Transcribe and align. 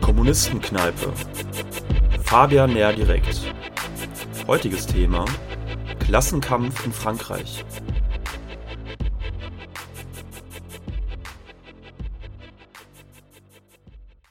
Kommunistenkneipe. 0.00 1.12
Fabian 2.22 2.72
näher 2.72 2.92
direkt. 2.92 3.52
Heutiges 4.46 4.86
Thema: 4.86 5.24
Klassenkampf 5.98 6.84
in 6.86 6.92
Frankreich. 6.92 7.64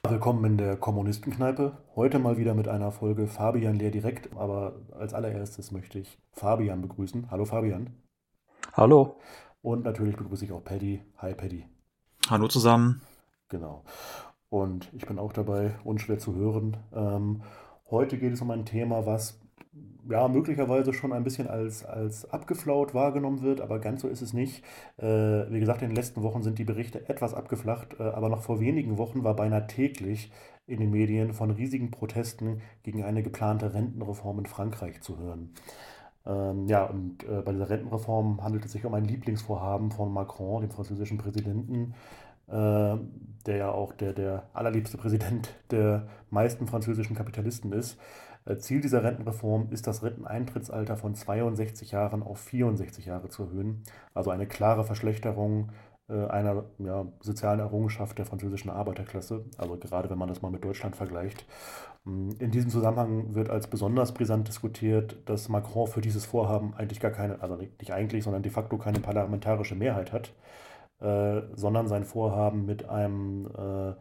Willkommen 0.10 0.46
in 0.46 0.58
der 0.58 0.78
Kommunistenkneipe. 0.78 1.78
Heute 1.96 2.20
mal 2.20 2.38
wieder 2.38 2.54
mit 2.54 2.68
einer 2.68 2.92
Folge 2.92 3.28
Fabian 3.28 3.76
leer 3.76 3.92
direkt. 3.92 4.36
Aber 4.36 4.76
als 4.92 5.14
allererstes 5.14 5.72
möchte 5.72 6.00
ich 6.00 6.18
Fabian 6.32 6.82
begrüßen. 6.82 7.30
Hallo 7.30 7.46
Fabian. 7.46 7.90
Hallo. 8.76 9.18
Und 9.62 9.86
natürlich 9.86 10.18
begrüße 10.18 10.45
ich 10.45 10.52
auch 10.52 10.63
Paddy. 10.63 11.00
Hi 11.20 11.36
Paddy. 11.36 11.63
Hallo 12.27 12.48
zusammen. 12.48 13.02
Genau. 13.49 13.84
Und 14.49 14.90
ich 14.94 15.05
bin 15.05 15.20
auch 15.20 15.32
dabei, 15.32 15.76
unschwer 15.84 16.18
zu 16.18 16.34
hören. 16.34 16.77
Ähm, 16.91 17.44
heute 17.91 18.18
geht 18.18 18.34
es 18.34 18.41
um 18.41 18.49
ein 18.49 18.66
Thema, 18.66 19.05
was 19.05 19.40
ja, 20.09 20.27
möglicherweise 20.27 20.91
schon 20.91 21.13
ein 21.13 21.23
bisschen 21.23 21.48
als, 21.48 21.86
als 21.86 22.30
abgeflaut 22.32 22.96
wahrgenommen 22.96 23.44
wird, 23.44 23.62
aber 23.62 23.77
ganz 23.77 24.02
so 24.02 24.08
ist 24.08 24.23
es 24.23 24.34
nicht. 24.34 24.63
Äh, 24.98 25.05
wie 25.05 25.60
gesagt, 25.60 25.84
in 25.84 25.90
den 25.90 25.96
letzten 25.96 26.24
Wochen 26.24 26.41
sind 26.41 26.58
die 26.58 26.63
Berichte 26.63 27.08
etwas 27.08 27.35
abgeflacht, 27.35 27.99
äh, 27.99 28.04
aber 28.04 28.30
noch 28.30 28.41
vor 28.41 28.60
wenigen 28.60 28.98
Wochen 28.98 29.24
war 29.24 29.35
beinahe 29.35 29.68
täglich 29.68 30.32
in 30.66 30.80
den 30.80 30.90
Medien 30.90 31.34
von 31.34 31.52
riesigen 31.52 31.91
Protesten 31.91 32.62
gegen 32.82 33.04
eine 33.04 33.21
geplante 33.21 33.74
Rentenreform 33.74 34.40
in 34.40 34.46
Frankreich 34.48 35.02
zu 35.02 35.20
hören. 35.20 35.54
Ähm, 36.26 36.68
ja, 36.68 36.86
und 36.86 37.23
äh, 37.23 37.41
bei 37.41 37.52
dieser 37.52 37.70
Rentenreform 37.70 38.44
handelt 38.44 38.66
es 38.66 38.72
sich 38.72 38.86
um 38.86 38.94
ein 38.94 39.05
Lieblingsvorhaben 39.05 39.91
von 39.91 40.13
Macron, 40.13 40.62
dem 40.62 40.72
französischen 40.72 41.18
Präsidenten, 41.18 41.93
äh, 42.48 42.98
der 43.46 43.57
ja 43.57 43.71
auch 43.71 43.93
der, 43.93 44.13
der 44.13 44.49
allerliebste 44.54 44.98
Präsident 44.98 45.49
der 45.71 46.07
meisten 46.29 46.68
französischen 46.68 47.16
Kapitalisten 47.16 47.74
ist. 47.74 47.99
Äh, 48.46 48.57
Ziel 48.57 48.82
dieser 48.82 49.04
Rentenreform 49.04 49.70
ist, 49.71 49.88
das 49.88 50.04
Renteneintrittsalter 50.04 50.98
von 50.98 51.16
62 51.16 51.91
Jahren 51.91 52.24
auf 52.24 52.40
64 52.40 53.05
Jahre 53.05 53.29
zu 53.29 53.44
erhöhen. 53.44 53.84
Also 54.13 54.32
eine 54.32 54.48
klare 54.48 54.84
Verschlechterung 54.84 55.71
äh, 56.10 56.26
einer 56.27 56.66
ja, 56.79 57.05
sozialen 57.21 57.60
Errungenschaft 57.60 58.18
der 58.18 58.26
französischen 58.26 58.70
Arbeiterklasse, 58.70 59.46
also 59.57 59.77
gerade 59.77 60.10
wenn 60.10 60.18
man 60.18 60.27
das 60.29 60.41
mal 60.41 60.51
mit 60.51 60.63
Deutschland 60.63 60.96
vergleicht. 60.96 61.46
Mm, 62.05 62.32
in 62.40 62.51
diesem 62.51 62.70
Zusammenhang 62.70 63.34
wird 63.35 63.49
als 63.49 63.68
besonders 63.68 64.13
brisant 64.13 64.47
diskutiert, 64.47 65.18
dass 65.25 65.50
Macron 65.50 65.88
für 65.88 66.01
dieses 66.01 66.25
Vorhaben 66.25 66.73
eigentlich 66.75 67.00
gar 67.00 67.12
keine, 67.12 67.41
also 67.41 67.56
nicht 67.56 67.91
eigentlich, 67.91 68.23
sondern 68.23 68.44
de 68.44 68.51
facto 68.51 68.78
keine 68.78 69.00
parlamentarische 69.00 69.75
Mehrheit 69.75 70.12
hat. 70.12 70.34
Äh, 71.03 71.41
sondern 71.56 71.88
sein 71.90 72.06
Vorhaben 72.06 72.66
mit 72.66 72.88
einem 72.90 73.47
äh, 73.57 73.94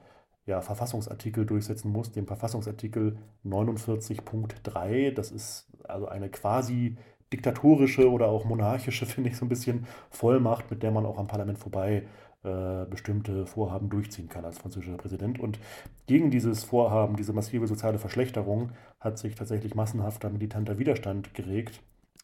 ja, 0.47 0.61
Verfassungsartikel 0.61 1.45
durchsetzen 1.47 1.91
muss, 1.91 2.13
dem 2.13 2.27
Verfassungsartikel 2.29 3.19
49.3. 3.45 5.13
Das 5.13 5.33
ist 5.33 5.67
also 5.85 6.07
eine 6.07 6.29
quasi 6.29 6.97
diktatorische 7.33 8.11
oder 8.11 8.29
auch 8.29 8.45
monarchische, 8.45 9.07
finde 9.07 9.31
ich, 9.31 9.37
so 9.37 9.45
ein 9.45 9.49
bisschen 9.49 9.87
Vollmacht, 10.11 10.71
mit 10.71 10.83
der 10.83 10.93
man 10.93 11.07
auch 11.07 11.19
am 11.19 11.27
Parlament 11.27 11.59
vorbei 11.59 12.05
äh, 12.45 12.85
bestimmte 12.87 13.47
Vorhaben 13.47 13.89
durchziehen 13.91 14.29
kann 14.29 14.45
als 14.45 14.59
französischer 14.59 14.97
Präsident. 14.97 15.39
Und 15.39 15.59
gegen 16.07 16.31
dieses 16.31 16.65
Vorhaben, 16.65 17.17
diese 17.17 17.33
massive 17.33 17.67
soziale 17.67 17.99
Verschlechterung, 17.99 18.73
hat 19.01 19.19
sich 19.19 19.35
tatsächlich 19.35 19.75
massenhafter 19.75 20.31
militanter 20.31 20.79
Widerstand 20.79 21.35
geregt. 21.35 21.81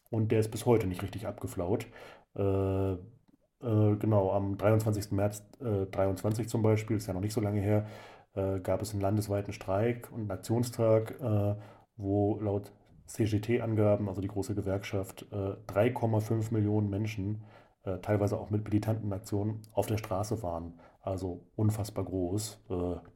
Und 0.09 0.31
der 0.31 0.39
ist 0.39 0.51
bis 0.51 0.65
heute 0.65 0.87
nicht 0.87 1.03
richtig 1.03 1.27
abgeflaut. 1.27 1.87
Äh, 2.35 2.93
äh, 2.93 2.97
genau, 3.61 4.31
am 4.31 4.57
23. 4.57 5.11
März 5.11 5.43
äh, 5.61 5.85
23 5.85 6.47
zum 6.47 6.61
Beispiel, 6.61 6.97
ist 6.97 7.07
ja 7.07 7.13
noch 7.13 7.21
nicht 7.21 7.33
so 7.33 7.41
lange 7.41 7.61
her, 7.61 7.85
äh, 8.35 8.59
gab 8.59 8.81
es 8.81 8.91
einen 8.91 9.01
landesweiten 9.01 9.53
Streik 9.53 10.09
und 10.11 10.21
einen 10.21 10.31
Aktionstag, 10.31 11.19
äh, 11.21 11.55
wo 11.97 12.39
laut 12.39 12.71
CGT-Angaben, 13.07 14.07
also 14.07 14.21
die 14.21 14.27
große 14.27 14.53
Gewerkschaft, 14.53 15.25
3,5 15.31 16.51
äh, 16.51 16.53
Millionen 16.53 16.89
Menschen, 16.89 17.43
teilweise 18.01 18.39
auch 18.39 18.49
mit 18.49 18.63
militanten 18.63 19.11
Aktionen, 19.13 19.61
auf 19.73 19.87
der 19.87 19.97
Straße 19.97 20.43
waren. 20.43 20.79
Also 21.01 21.45
unfassbar 21.55 22.03
groß. 22.03 22.61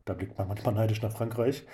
da 0.05 0.13
blickt 0.13 0.37
man 0.37 0.47
manchmal 0.47 0.73
neidisch 0.73 1.01
nach 1.01 1.11
Frankreich. 1.11 1.65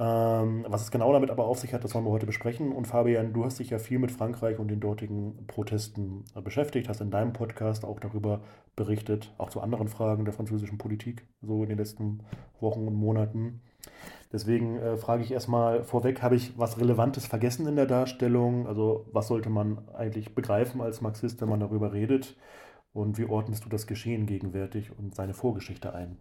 Ähm, 0.00 0.64
was 0.68 0.82
es 0.82 0.92
genau 0.92 1.12
damit 1.12 1.30
aber 1.30 1.46
auf 1.46 1.58
sich 1.58 1.74
hat, 1.74 1.82
das 1.82 1.92
wollen 1.94 2.04
wir 2.04 2.12
heute 2.12 2.26
besprechen. 2.26 2.70
Und 2.70 2.86
Fabian, 2.86 3.32
du 3.32 3.44
hast 3.44 3.58
dich 3.58 3.70
ja 3.70 3.78
viel 3.78 3.98
mit 3.98 4.12
Frankreich 4.12 4.58
und 4.58 4.68
den 4.68 4.78
dortigen 4.78 5.46
Protesten 5.48 6.24
äh, 6.36 6.40
beschäftigt, 6.40 6.88
hast 6.88 7.00
in 7.00 7.10
deinem 7.10 7.32
Podcast 7.32 7.84
auch 7.84 7.98
darüber 7.98 8.42
berichtet, 8.76 9.34
auch 9.38 9.50
zu 9.50 9.60
anderen 9.60 9.88
Fragen 9.88 10.24
der 10.24 10.34
französischen 10.34 10.78
Politik, 10.78 11.26
so 11.42 11.64
in 11.64 11.68
den 11.68 11.78
letzten 11.78 12.20
Wochen 12.60 12.86
und 12.86 12.94
Monaten. 12.94 13.60
Deswegen 14.32 14.78
äh, 14.78 14.96
frage 14.96 15.22
ich 15.22 15.32
erstmal 15.32 15.84
vorweg, 15.84 16.22
habe 16.22 16.36
ich 16.36 16.58
was 16.58 16.78
Relevantes 16.78 17.26
vergessen 17.26 17.66
in 17.66 17.76
der 17.76 17.86
Darstellung? 17.86 18.66
Also 18.66 19.06
was 19.12 19.28
sollte 19.28 19.48
man 19.50 19.88
eigentlich 19.90 20.34
begreifen 20.34 20.80
als 20.80 21.00
Marxist, 21.00 21.40
wenn 21.40 21.48
man 21.48 21.60
darüber 21.60 21.92
redet? 21.92 22.36
Und 22.92 23.18
wie 23.18 23.26
ordnest 23.26 23.64
du 23.64 23.68
das 23.68 23.86
Geschehen 23.86 24.26
gegenwärtig 24.26 24.96
und 24.98 25.14
seine 25.14 25.34
Vorgeschichte 25.34 25.94
ein? 25.94 26.18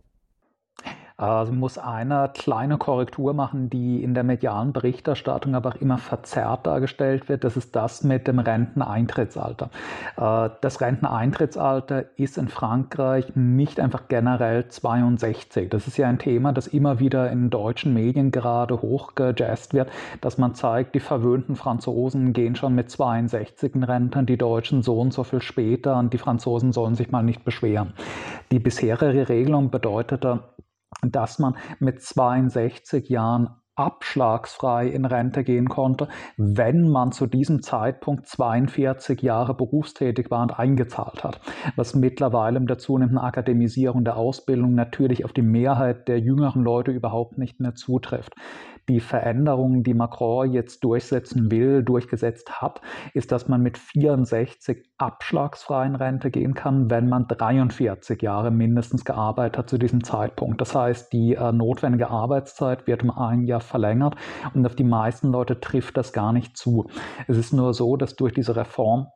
Also 1.19 1.51
muss 1.51 1.79
eine 1.79 2.29
kleine 2.31 2.77
Korrektur 2.77 3.33
machen, 3.33 3.71
die 3.71 4.03
in 4.03 4.13
der 4.13 4.23
medialen 4.23 4.71
Berichterstattung 4.71 5.55
aber 5.55 5.69
auch 5.69 5.81
immer 5.81 5.97
verzerrt 5.97 6.67
dargestellt 6.67 7.27
wird. 7.27 7.43
Das 7.43 7.57
ist 7.57 7.75
das 7.75 8.03
mit 8.03 8.27
dem 8.27 8.37
Renteneintrittsalter. 8.37 9.71
Äh, 10.15 10.51
das 10.61 10.79
Renteneintrittsalter 10.79 12.05
ist 12.17 12.37
in 12.37 12.49
Frankreich 12.49 13.35
nicht 13.35 13.79
einfach 13.79 14.07
generell 14.09 14.67
62. 14.67 15.71
Das 15.71 15.87
ist 15.87 15.97
ja 15.97 16.07
ein 16.07 16.19
Thema, 16.19 16.53
das 16.53 16.67
immer 16.67 16.99
wieder 16.99 17.31
in 17.31 17.49
deutschen 17.49 17.95
Medien 17.95 18.29
gerade 18.29 18.79
hochgejazzt 18.83 19.73
wird, 19.73 19.89
dass 20.21 20.37
man 20.37 20.53
zeigt, 20.53 20.93
die 20.93 20.99
verwöhnten 20.99 21.55
Franzosen 21.55 22.31
gehen 22.31 22.55
schon 22.55 22.75
mit 22.75 22.91
62 22.91 23.73
in 23.73 23.83
Rente, 23.83 24.21
die 24.21 24.37
Deutschen 24.37 24.83
so 24.83 24.99
und 24.99 25.13
so 25.13 25.23
viel 25.23 25.41
später 25.41 25.97
und 25.97 26.13
die 26.13 26.19
Franzosen 26.19 26.73
sollen 26.73 26.93
sich 26.93 27.09
mal 27.09 27.23
nicht 27.23 27.43
beschweren. 27.43 27.93
Die 28.51 28.59
bisherige 28.59 29.29
Regelung 29.29 29.71
bedeutete, 29.71 30.41
dass 31.01 31.39
man 31.39 31.57
mit 31.79 32.01
62 32.01 33.09
Jahren 33.09 33.49
abschlagsfrei 33.77 34.87
in 34.87 35.05
Rente 35.05 35.43
gehen 35.43 35.69
konnte, 35.69 36.07
wenn 36.35 36.89
man 36.89 37.11
zu 37.11 37.27
diesem 37.27 37.61
Zeitpunkt 37.61 38.27
42 38.27 39.21
Jahre 39.21 39.53
berufstätig 39.53 40.31
war 40.31 40.41
und 40.41 40.57
eingezahlt 40.57 41.23
hat. 41.23 41.39
Was 41.75 41.93
mittlerweile 41.93 42.59
mit 42.59 42.69
der 42.69 42.79
zunehmenden 42.79 43.19
Akademisierung 43.19 44.03
der 44.03 44.17
Ausbildung 44.17 44.73
natürlich 44.73 45.25
auf 45.25 45.33
die 45.33 45.43
Mehrheit 45.43 46.07
der 46.07 46.19
jüngeren 46.19 46.63
Leute 46.63 46.91
überhaupt 46.91 47.37
nicht 47.37 47.59
mehr 47.59 47.75
zutrifft 47.75 48.33
die 48.89 48.99
Veränderungen, 48.99 49.83
die 49.83 49.93
Macron 49.93 50.51
jetzt 50.51 50.83
durchsetzen 50.83 51.51
will, 51.51 51.83
durchgesetzt 51.83 52.61
hat, 52.61 52.81
ist, 53.13 53.31
dass 53.31 53.47
man 53.47 53.61
mit 53.61 53.77
64 53.77 54.85
abschlagsfreien 54.97 55.95
Rente 55.95 56.31
gehen 56.31 56.53
kann, 56.53 56.89
wenn 56.89 57.09
man 57.09 57.27
43 57.27 58.21
Jahre 58.21 58.51
mindestens 58.51 59.03
gearbeitet 59.03 59.57
hat 59.57 59.69
zu 59.69 59.77
diesem 59.77 60.03
Zeitpunkt. 60.03 60.61
Das 60.61 60.73
heißt, 60.73 61.11
die 61.11 61.35
äh, 61.35 61.51
notwendige 61.51 62.09
Arbeitszeit 62.09 62.87
wird 62.87 63.03
um 63.03 63.11
ein 63.11 63.43
Jahr 63.43 63.61
verlängert 63.61 64.15
und 64.53 64.65
auf 64.65 64.75
die 64.75 64.83
meisten 64.83 65.31
Leute 65.31 65.59
trifft 65.59 65.97
das 65.97 66.13
gar 66.13 66.33
nicht 66.33 66.57
zu. 66.57 66.87
Es 67.27 67.37
ist 67.37 67.53
nur 67.53 67.73
so, 67.73 67.97
dass 67.97 68.15
durch 68.15 68.33
diese 68.33 68.55
Reform 68.55 69.07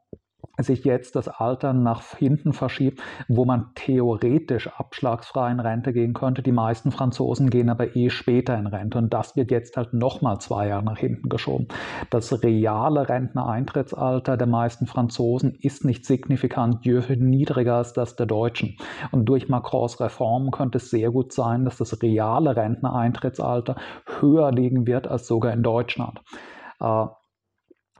sich 0.57 0.83
jetzt 0.83 1.15
das 1.15 1.27
Alter 1.27 1.73
nach 1.73 2.03
hinten 2.15 2.53
verschiebt, 2.53 3.01
wo 3.27 3.45
man 3.45 3.69
theoretisch 3.75 4.67
abschlagsfrei 4.67 5.51
in 5.51 5.59
Rente 5.59 5.93
gehen 5.93 6.13
könnte. 6.13 6.41
Die 6.41 6.51
meisten 6.51 6.91
Franzosen 6.91 7.49
gehen 7.49 7.69
aber 7.69 7.95
eh 7.95 8.09
später 8.09 8.57
in 8.57 8.67
Rente 8.67 8.97
und 8.97 9.13
das 9.13 9.35
wird 9.35 9.51
jetzt 9.51 9.77
halt 9.77 9.93
nochmal 9.93 10.39
zwei 10.39 10.67
Jahre 10.67 10.83
nach 10.83 10.97
hinten 10.97 11.29
geschoben. 11.29 11.67
Das 12.09 12.43
reale 12.43 13.07
Rentnereintrittsalter 13.07 14.37
der 14.37 14.47
meisten 14.47 14.87
Franzosen 14.87 15.55
ist 15.61 15.85
nicht 15.85 16.05
signifikant 16.05 16.85
niedriger 16.85 17.75
als 17.75 17.93
das 17.93 18.15
der 18.15 18.25
Deutschen. 18.25 18.77
Und 19.11 19.25
durch 19.25 19.49
Macrons 19.49 19.99
Reformen 19.99 20.51
könnte 20.51 20.77
es 20.77 20.89
sehr 20.89 21.11
gut 21.11 21.33
sein, 21.33 21.65
dass 21.65 21.77
das 21.77 22.01
reale 22.01 22.55
Rentnereintrittsalter 22.55 23.75
höher 24.19 24.51
liegen 24.51 24.87
wird 24.87 25.07
als 25.07 25.27
sogar 25.27 25.53
in 25.53 25.63
Deutschland. 25.63 26.21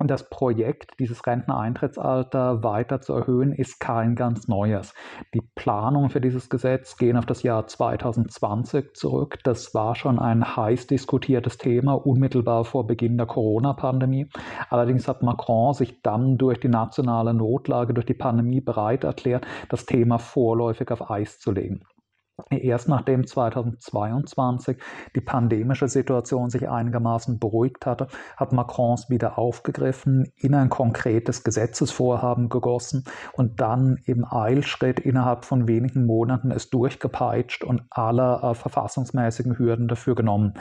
Und 0.01 0.09
das 0.09 0.27
Projekt, 0.27 0.99
dieses 0.99 1.27
Renteneintrittsalter 1.27 2.63
weiter 2.63 3.01
zu 3.01 3.13
erhöhen, 3.13 3.53
ist 3.53 3.79
kein 3.79 4.15
ganz 4.15 4.47
neues. 4.47 4.95
Die 5.35 5.43
Planungen 5.53 6.09
für 6.09 6.19
dieses 6.19 6.49
Gesetz 6.49 6.97
gehen 6.97 7.17
auf 7.17 7.27
das 7.27 7.43
Jahr 7.43 7.67
2020 7.67 8.95
zurück. 8.95 9.37
Das 9.43 9.75
war 9.75 9.93
schon 9.93 10.17
ein 10.17 10.55
heiß 10.55 10.87
diskutiertes 10.87 11.59
Thema, 11.59 11.93
unmittelbar 11.93 12.65
vor 12.65 12.87
Beginn 12.87 13.15
der 13.15 13.27
Corona-Pandemie. 13.27 14.25
Allerdings 14.71 15.07
hat 15.07 15.21
Macron 15.21 15.75
sich 15.75 16.01
dann 16.01 16.39
durch 16.39 16.59
die 16.59 16.67
nationale 16.67 17.35
Notlage, 17.35 17.93
durch 17.93 18.07
die 18.07 18.15
Pandemie 18.15 18.59
bereit 18.59 19.03
erklärt, 19.03 19.45
das 19.69 19.85
Thema 19.85 20.17
vorläufig 20.17 20.89
auf 20.89 21.11
Eis 21.11 21.37
zu 21.37 21.51
legen. 21.51 21.83
Erst 22.49 22.87
nachdem 22.87 23.27
2022 23.27 24.77
die 25.15 25.21
pandemische 25.21 25.87
Situation 25.87 26.49
sich 26.49 26.69
einigermaßen 26.69 27.39
beruhigt 27.39 27.85
hatte, 27.85 28.07
hat 28.37 28.53
Macron 28.53 28.95
es 28.95 29.09
wieder 29.09 29.37
aufgegriffen, 29.37 30.31
in 30.35 30.55
ein 30.55 30.69
konkretes 30.69 31.43
Gesetzesvorhaben 31.43 32.49
gegossen 32.49 33.03
und 33.33 33.61
dann 33.61 33.97
im 34.05 34.25
Eilschritt 34.29 34.99
innerhalb 34.99 35.45
von 35.45 35.67
wenigen 35.67 36.05
Monaten 36.05 36.51
es 36.51 36.69
durchgepeitscht 36.69 37.63
und 37.63 37.83
alle 37.89 38.39
äh, 38.41 38.53
verfassungsmäßigen 38.53 39.57
Hürden 39.57 39.87
dafür 39.87 40.15
genommen. 40.15 40.53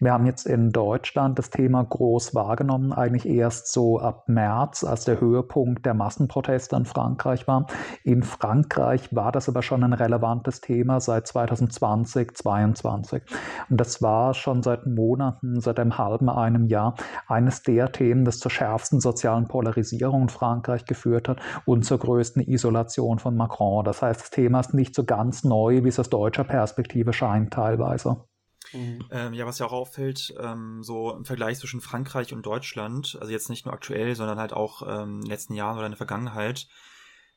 Wir 0.00 0.12
haben 0.12 0.26
jetzt 0.26 0.46
in 0.46 0.70
Deutschland 0.70 1.38
das 1.38 1.50
Thema 1.50 1.84
groß 1.84 2.34
wahrgenommen, 2.34 2.92
eigentlich 2.92 3.26
erst 3.26 3.72
so 3.72 3.98
ab 3.98 4.28
März, 4.28 4.84
als 4.84 5.04
der 5.04 5.20
Höhepunkt 5.20 5.86
der 5.86 5.94
Massenproteste 5.94 6.76
in 6.76 6.84
Frankreich 6.84 7.46
war. 7.46 7.66
In 8.04 8.22
Frankreich 8.22 9.14
war 9.14 9.32
das 9.32 9.48
aber 9.48 9.62
schon 9.62 9.84
ein 9.84 9.92
relevantes 9.92 10.60
Thema 10.60 11.00
seit 11.00 11.27
2020, 11.28 12.36
2022. 12.36 13.22
Und 13.70 13.80
das 13.80 14.02
war 14.02 14.34
schon 14.34 14.62
seit 14.62 14.86
Monaten, 14.86 15.60
seit 15.60 15.78
einem 15.78 15.96
halben, 15.98 16.28
einem 16.28 16.66
Jahr 16.66 16.94
eines 17.26 17.62
der 17.62 17.92
Themen, 17.92 18.24
das 18.24 18.38
zur 18.38 18.50
schärfsten 18.50 19.00
sozialen 19.00 19.46
Polarisierung 19.46 20.22
in 20.22 20.28
Frankreich 20.28 20.84
geführt 20.84 21.28
hat 21.28 21.40
und 21.64 21.84
zur 21.84 21.98
größten 21.98 22.42
Isolation 22.42 23.18
von 23.18 23.36
Macron. 23.36 23.84
Das 23.84 24.02
heißt, 24.02 24.20
das 24.20 24.30
Thema 24.30 24.60
ist 24.60 24.74
nicht 24.74 24.94
so 24.94 25.04
ganz 25.04 25.44
neu, 25.44 25.84
wie 25.84 25.88
es 25.88 25.98
aus 25.98 26.10
deutscher 26.10 26.44
Perspektive 26.44 27.12
scheint 27.12 27.52
teilweise. 27.52 28.24
Mhm. 28.72 29.04
Ähm, 29.10 29.32
ja, 29.32 29.46
was 29.46 29.58
ja 29.58 29.66
auch 29.66 29.72
auffällt, 29.72 30.34
ähm, 30.40 30.82
so 30.82 31.14
im 31.14 31.24
Vergleich 31.24 31.58
zwischen 31.58 31.80
Frankreich 31.80 32.32
und 32.32 32.44
Deutschland, 32.44 33.16
also 33.20 33.32
jetzt 33.32 33.48
nicht 33.48 33.64
nur 33.64 33.74
aktuell, 33.74 34.14
sondern 34.14 34.38
halt 34.38 34.52
auch 34.52 34.82
ähm, 34.82 35.16
in 35.16 35.20
den 35.22 35.30
letzten 35.30 35.54
Jahren 35.54 35.76
oder 35.76 35.86
in 35.86 35.92
der 35.92 35.96
Vergangenheit, 35.96 36.66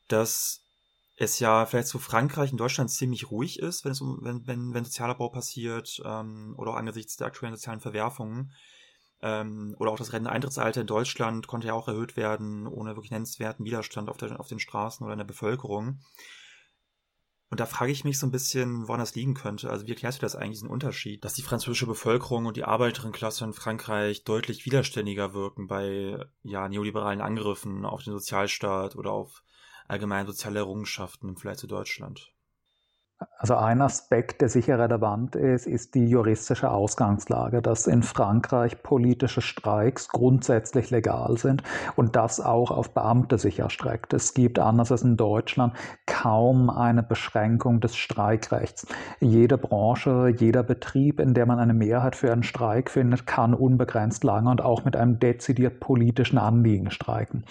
dass 0.07 0.65
es 1.21 1.39
ja 1.39 1.65
vielleicht 1.65 1.87
zu 1.87 1.99
Frankreich 1.99 2.51
und 2.51 2.57
Deutschland 2.57 2.89
ziemlich 2.89 3.29
ruhig 3.29 3.59
ist, 3.59 3.85
wenn 3.85 3.91
es 3.91 4.01
um, 4.01 4.19
wenn, 4.21 4.47
wenn, 4.47 4.73
wenn 4.73 4.85
Sozialabbau 4.85 5.29
passiert, 5.29 6.01
ähm, 6.03 6.55
oder 6.57 6.71
auch 6.71 6.75
angesichts 6.75 7.15
der 7.15 7.27
aktuellen 7.27 7.55
sozialen 7.55 7.79
Verwerfungen. 7.79 8.51
Ähm, 9.21 9.75
oder 9.77 9.91
auch 9.91 9.97
das 9.97 10.13
Renteneintrittsalter 10.13 10.81
in 10.81 10.87
Deutschland 10.87 11.45
konnte 11.45 11.67
ja 11.67 11.73
auch 11.73 11.87
erhöht 11.87 12.17
werden, 12.17 12.65
ohne 12.65 12.95
wirklich 12.95 13.11
nennenswerten 13.11 13.65
Widerstand 13.65 14.09
auf, 14.09 14.17
der, 14.17 14.39
auf 14.39 14.47
den 14.47 14.59
Straßen 14.59 15.03
oder 15.05 15.13
in 15.13 15.19
der 15.19 15.25
Bevölkerung. 15.25 15.99
Und 17.51 17.59
da 17.59 17.65
frage 17.67 17.91
ich 17.91 18.03
mich 18.03 18.17
so 18.17 18.25
ein 18.25 18.31
bisschen, 18.31 18.87
woran 18.87 19.01
das 19.01 19.13
liegen 19.13 19.35
könnte. 19.35 19.69
Also 19.69 19.85
wie 19.85 19.91
erklärst 19.91 20.19
du 20.19 20.25
das 20.25 20.35
eigentlich, 20.35 20.59
diesen 20.59 20.69
Unterschied, 20.69 21.23
dass 21.23 21.33
die 21.33 21.41
französische 21.43 21.85
Bevölkerung 21.85 22.47
und 22.47 22.57
die 22.57 22.63
Arbeiterinnenklasse 22.63 23.43
in 23.43 23.53
Frankreich 23.53 24.23
deutlich 24.23 24.65
widerständiger 24.65 25.33
wirken 25.33 25.67
bei 25.67 26.25
ja, 26.43 26.67
neoliberalen 26.67 27.21
Angriffen 27.21 27.85
auf 27.85 28.03
den 28.03 28.13
Sozialstaat 28.13 28.95
oder 28.95 29.11
auf 29.11 29.43
allgemein 29.91 30.25
soziale 30.25 30.59
Errungenschaften 30.59 31.27
im 31.27 31.35
Vergleich 31.35 31.57
zu 31.57 31.67
Deutschland. 31.67 32.33
Also 33.37 33.55
ein 33.55 33.81
Aspekt, 33.81 34.41
der 34.41 34.49
sicher 34.49 34.79
relevant 34.79 35.35
ist, 35.35 35.67
ist 35.67 35.95
die 35.95 36.07
juristische 36.07 36.69
Ausgangslage, 36.71 37.61
dass 37.61 37.87
in 37.87 38.03
Frankreich 38.03 38.83
politische 38.83 39.41
Streiks 39.41 40.09
grundsätzlich 40.09 40.91
legal 40.91 41.37
sind 41.37 41.63
und 41.95 42.15
das 42.15 42.39
auch 42.39 42.71
auf 42.71 42.93
Beamte 42.93 43.37
sich 43.37 43.59
erstreckt. 43.59 44.13
Es 44.13 44.33
gibt 44.33 44.59
anders 44.59 44.91
als 44.91 45.03
in 45.03 45.17
Deutschland 45.17 45.73
kaum 46.05 46.69
eine 46.69 47.03
Beschränkung 47.03 47.79
des 47.79 47.95
Streikrechts. 47.95 48.87
Jede 49.19 49.57
Branche, 49.57 50.33
jeder 50.37 50.63
Betrieb, 50.63 51.19
in 51.19 51.33
der 51.33 51.45
man 51.45 51.59
eine 51.59 51.73
Mehrheit 51.73 52.15
für 52.15 52.31
einen 52.31 52.43
Streik 52.43 52.89
findet, 52.89 53.27
kann 53.27 53.53
unbegrenzt 53.53 54.23
lange 54.23 54.49
und 54.49 54.61
auch 54.61 54.85
mit 54.85 54.95
einem 54.95 55.19
dezidiert 55.19 55.79
politischen 55.79 56.37
Anliegen 56.37 56.91
streiken. 56.91 57.43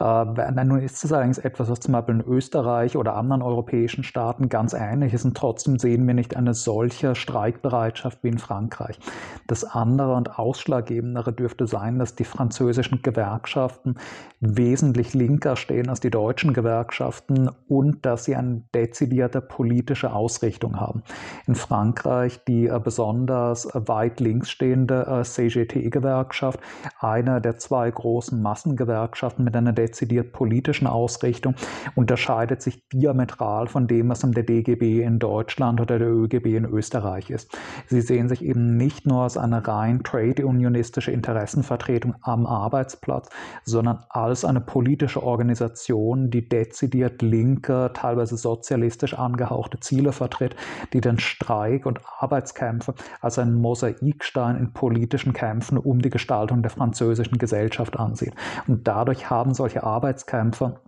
Äh, 0.00 0.64
nun 0.64 0.80
ist 0.80 1.04
es 1.04 1.12
allerdings 1.12 1.38
etwas, 1.38 1.70
was 1.70 1.80
zum 1.80 1.92
Beispiel 1.92 2.16
in 2.16 2.20
Österreich 2.20 2.96
oder 2.96 3.14
anderen 3.16 3.42
europäischen 3.42 4.04
Staaten 4.04 4.48
ganz 4.48 4.72
ähnlich 4.72 5.03
Ähnliches 5.04 5.26
und 5.26 5.36
trotzdem 5.36 5.78
sehen 5.78 6.06
wir 6.06 6.14
nicht 6.14 6.34
eine 6.34 6.54
solche 6.54 7.14
Streikbereitschaft 7.14 8.20
wie 8.22 8.28
in 8.28 8.38
Frankreich. 8.38 8.98
Das 9.46 9.62
andere 9.64 10.14
und 10.14 10.38
ausschlaggebendere 10.38 11.34
dürfte 11.34 11.66
sein, 11.66 11.98
dass 11.98 12.14
die 12.14 12.24
französischen 12.24 13.02
Gewerkschaften 13.02 13.96
wesentlich 14.40 15.12
linker 15.12 15.56
stehen 15.56 15.90
als 15.90 16.00
die 16.00 16.10
deutschen 16.10 16.54
Gewerkschaften 16.54 17.50
und 17.68 18.06
dass 18.06 18.24
sie 18.24 18.34
eine 18.34 18.62
dezidierte 18.74 19.42
politische 19.42 20.12
Ausrichtung 20.14 20.80
haben. 20.80 21.02
In 21.46 21.54
Frankreich 21.54 22.42
die 22.44 22.66
äh, 22.66 22.80
besonders 22.82 23.68
weit 23.74 24.20
links 24.20 24.50
stehende 24.50 25.06
äh, 25.06 25.22
CGT-Gewerkschaft, 25.22 26.60
eine 26.98 27.42
der 27.42 27.58
zwei 27.58 27.90
großen 27.90 28.40
Massengewerkschaften 28.40 29.44
mit 29.44 29.54
einer 29.54 29.72
dezidiert 29.72 30.32
politischen 30.32 30.86
Ausrichtung, 30.86 31.54
unterscheidet 31.94 32.62
sich 32.62 32.88
diametral 32.88 33.66
von 33.66 33.86
dem, 33.86 34.08
was 34.08 34.24
im 34.24 34.32
der 34.32 34.44
DGB 34.44 34.93
in 35.02 35.18
Deutschland 35.18 35.80
oder 35.80 35.98
der 35.98 36.10
ÖGB 36.10 36.46
in 36.46 36.64
Österreich 36.64 37.30
ist. 37.30 37.56
Sie 37.86 38.00
sehen 38.00 38.28
sich 38.28 38.44
eben 38.44 38.76
nicht 38.76 39.06
nur 39.06 39.22
als 39.22 39.36
eine 39.36 39.66
rein 39.66 40.02
trade-unionistische 40.02 41.10
Interessenvertretung 41.10 42.14
am 42.22 42.46
Arbeitsplatz, 42.46 43.28
sondern 43.64 44.04
als 44.08 44.44
eine 44.44 44.60
politische 44.60 45.22
Organisation, 45.22 46.30
die 46.30 46.48
dezidiert 46.48 47.22
linke, 47.22 47.90
teilweise 47.94 48.36
sozialistisch 48.36 49.14
angehauchte 49.14 49.80
Ziele 49.80 50.12
vertritt, 50.12 50.56
die 50.92 51.00
den 51.00 51.18
Streik 51.18 51.86
und 51.86 52.00
Arbeitskämpfe 52.18 52.94
als 53.20 53.38
ein 53.38 53.54
Mosaikstein 53.54 54.56
in 54.56 54.72
politischen 54.72 55.32
Kämpfen 55.32 55.78
um 55.78 56.00
die 56.00 56.10
Gestaltung 56.10 56.62
der 56.62 56.70
französischen 56.70 57.38
Gesellschaft 57.38 57.98
ansieht. 57.98 58.34
Und 58.66 58.86
dadurch 58.86 59.30
haben 59.30 59.54
solche 59.54 59.82
Arbeitskämpfe 59.82 60.80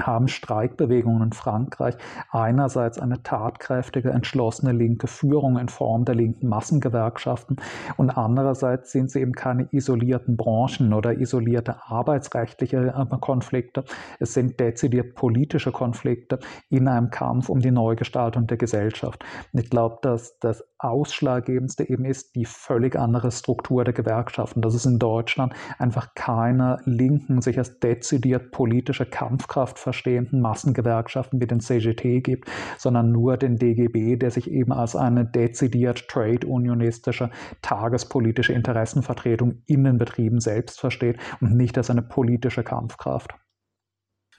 haben 0.00 0.28
Streikbewegungen 0.28 1.22
in 1.22 1.32
Frankreich 1.32 1.96
einerseits 2.30 2.98
eine 2.98 3.22
tatkräftige, 3.22 4.10
entschlossene 4.10 4.72
linke 4.72 5.06
Führung 5.06 5.58
in 5.58 5.68
Form 5.68 6.04
der 6.04 6.14
linken 6.14 6.48
Massengewerkschaften 6.48 7.56
und 7.96 8.10
andererseits 8.10 8.92
sind 8.92 9.10
sie 9.10 9.20
eben 9.20 9.32
keine 9.32 9.68
isolierten 9.72 10.36
Branchen 10.36 10.92
oder 10.92 11.18
isolierte 11.18 11.86
arbeitsrechtliche 11.86 12.94
äh, 12.96 13.16
Konflikte. 13.20 13.84
Es 14.18 14.34
sind 14.34 14.60
dezidiert 14.60 15.14
politische 15.14 15.72
Konflikte 15.72 16.38
in 16.68 16.88
einem 16.88 17.10
Kampf 17.10 17.48
um 17.48 17.60
die 17.60 17.70
Neugestaltung 17.70 18.46
der 18.46 18.56
Gesellschaft. 18.56 19.24
ich 19.52 19.70
glaube, 19.70 19.98
dass 20.02 20.38
das 20.38 20.64
Ausschlaggebendste 20.82 21.88
eben 21.88 22.04
ist 22.04 22.34
die 22.34 22.44
völlig 22.44 22.96
andere 22.96 23.30
Struktur 23.30 23.84
der 23.84 23.94
Gewerkschaften. 23.94 24.62
Dass 24.62 24.74
es 24.74 24.86
in 24.86 24.98
Deutschland 24.98 25.54
einfach 25.78 26.14
keine 26.14 26.78
linken, 26.84 27.42
sich 27.42 27.58
als 27.58 27.78
dezidiert 27.78 28.50
politische 28.50 29.06
Kampfkraft 29.06 29.78
verstehenden 29.78 30.40
Massengewerkschaften 30.40 31.40
wie 31.40 31.46
den 31.46 31.60
CGT 31.60 32.22
gibt, 32.22 32.50
sondern 32.78 33.12
nur 33.12 33.36
den 33.36 33.56
DGB, 33.56 34.16
der 34.16 34.30
sich 34.30 34.50
eben 34.50 34.72
als 34.72 34.96
eine 34.96 35.24
dezidiert 35.24 36.08
trade-unionistische, 36.08 37.30
tagespolitische 37.62 38.52
Interessenvertretung 38.52 39.62
in 39.66 39.84
den 39.84 39.98
Betrieben 39.98 40.40
selbst 40.40 40.80
versteht 40.80 41.18
und 41.40 41.56
nicht 41.56 41.76
als 41.76 41.90
eine 41.90 42.02
politische 42.02 42.64
Kampfkraft. 42.64 43.34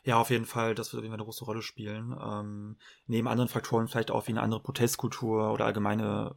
Ja, 0.04 0.18
auf 0.18 0.32
jeden 0.32 0.46
Fall, 0.46 0.74
das 0.74 0.94
wird 0.94 1.06
eine 1.06 1.24
große 1.24 1.46
Rolle 1.46 1.62
spielen. 1.62 2.16
Ähm, 2.20 2.78
neben 3.06 3.28
anderen 3.28 3.50
Faktoren 3.50 3.88
vielleicht 3.88 4.12
auch 4.12 4.28
wie 4.28 4.32
eine 4.32 4.42
andere 4.42 4.62
Protestkultur 4.62 5.52
oder 5.54 5.66
allgemeine 5.66 6.36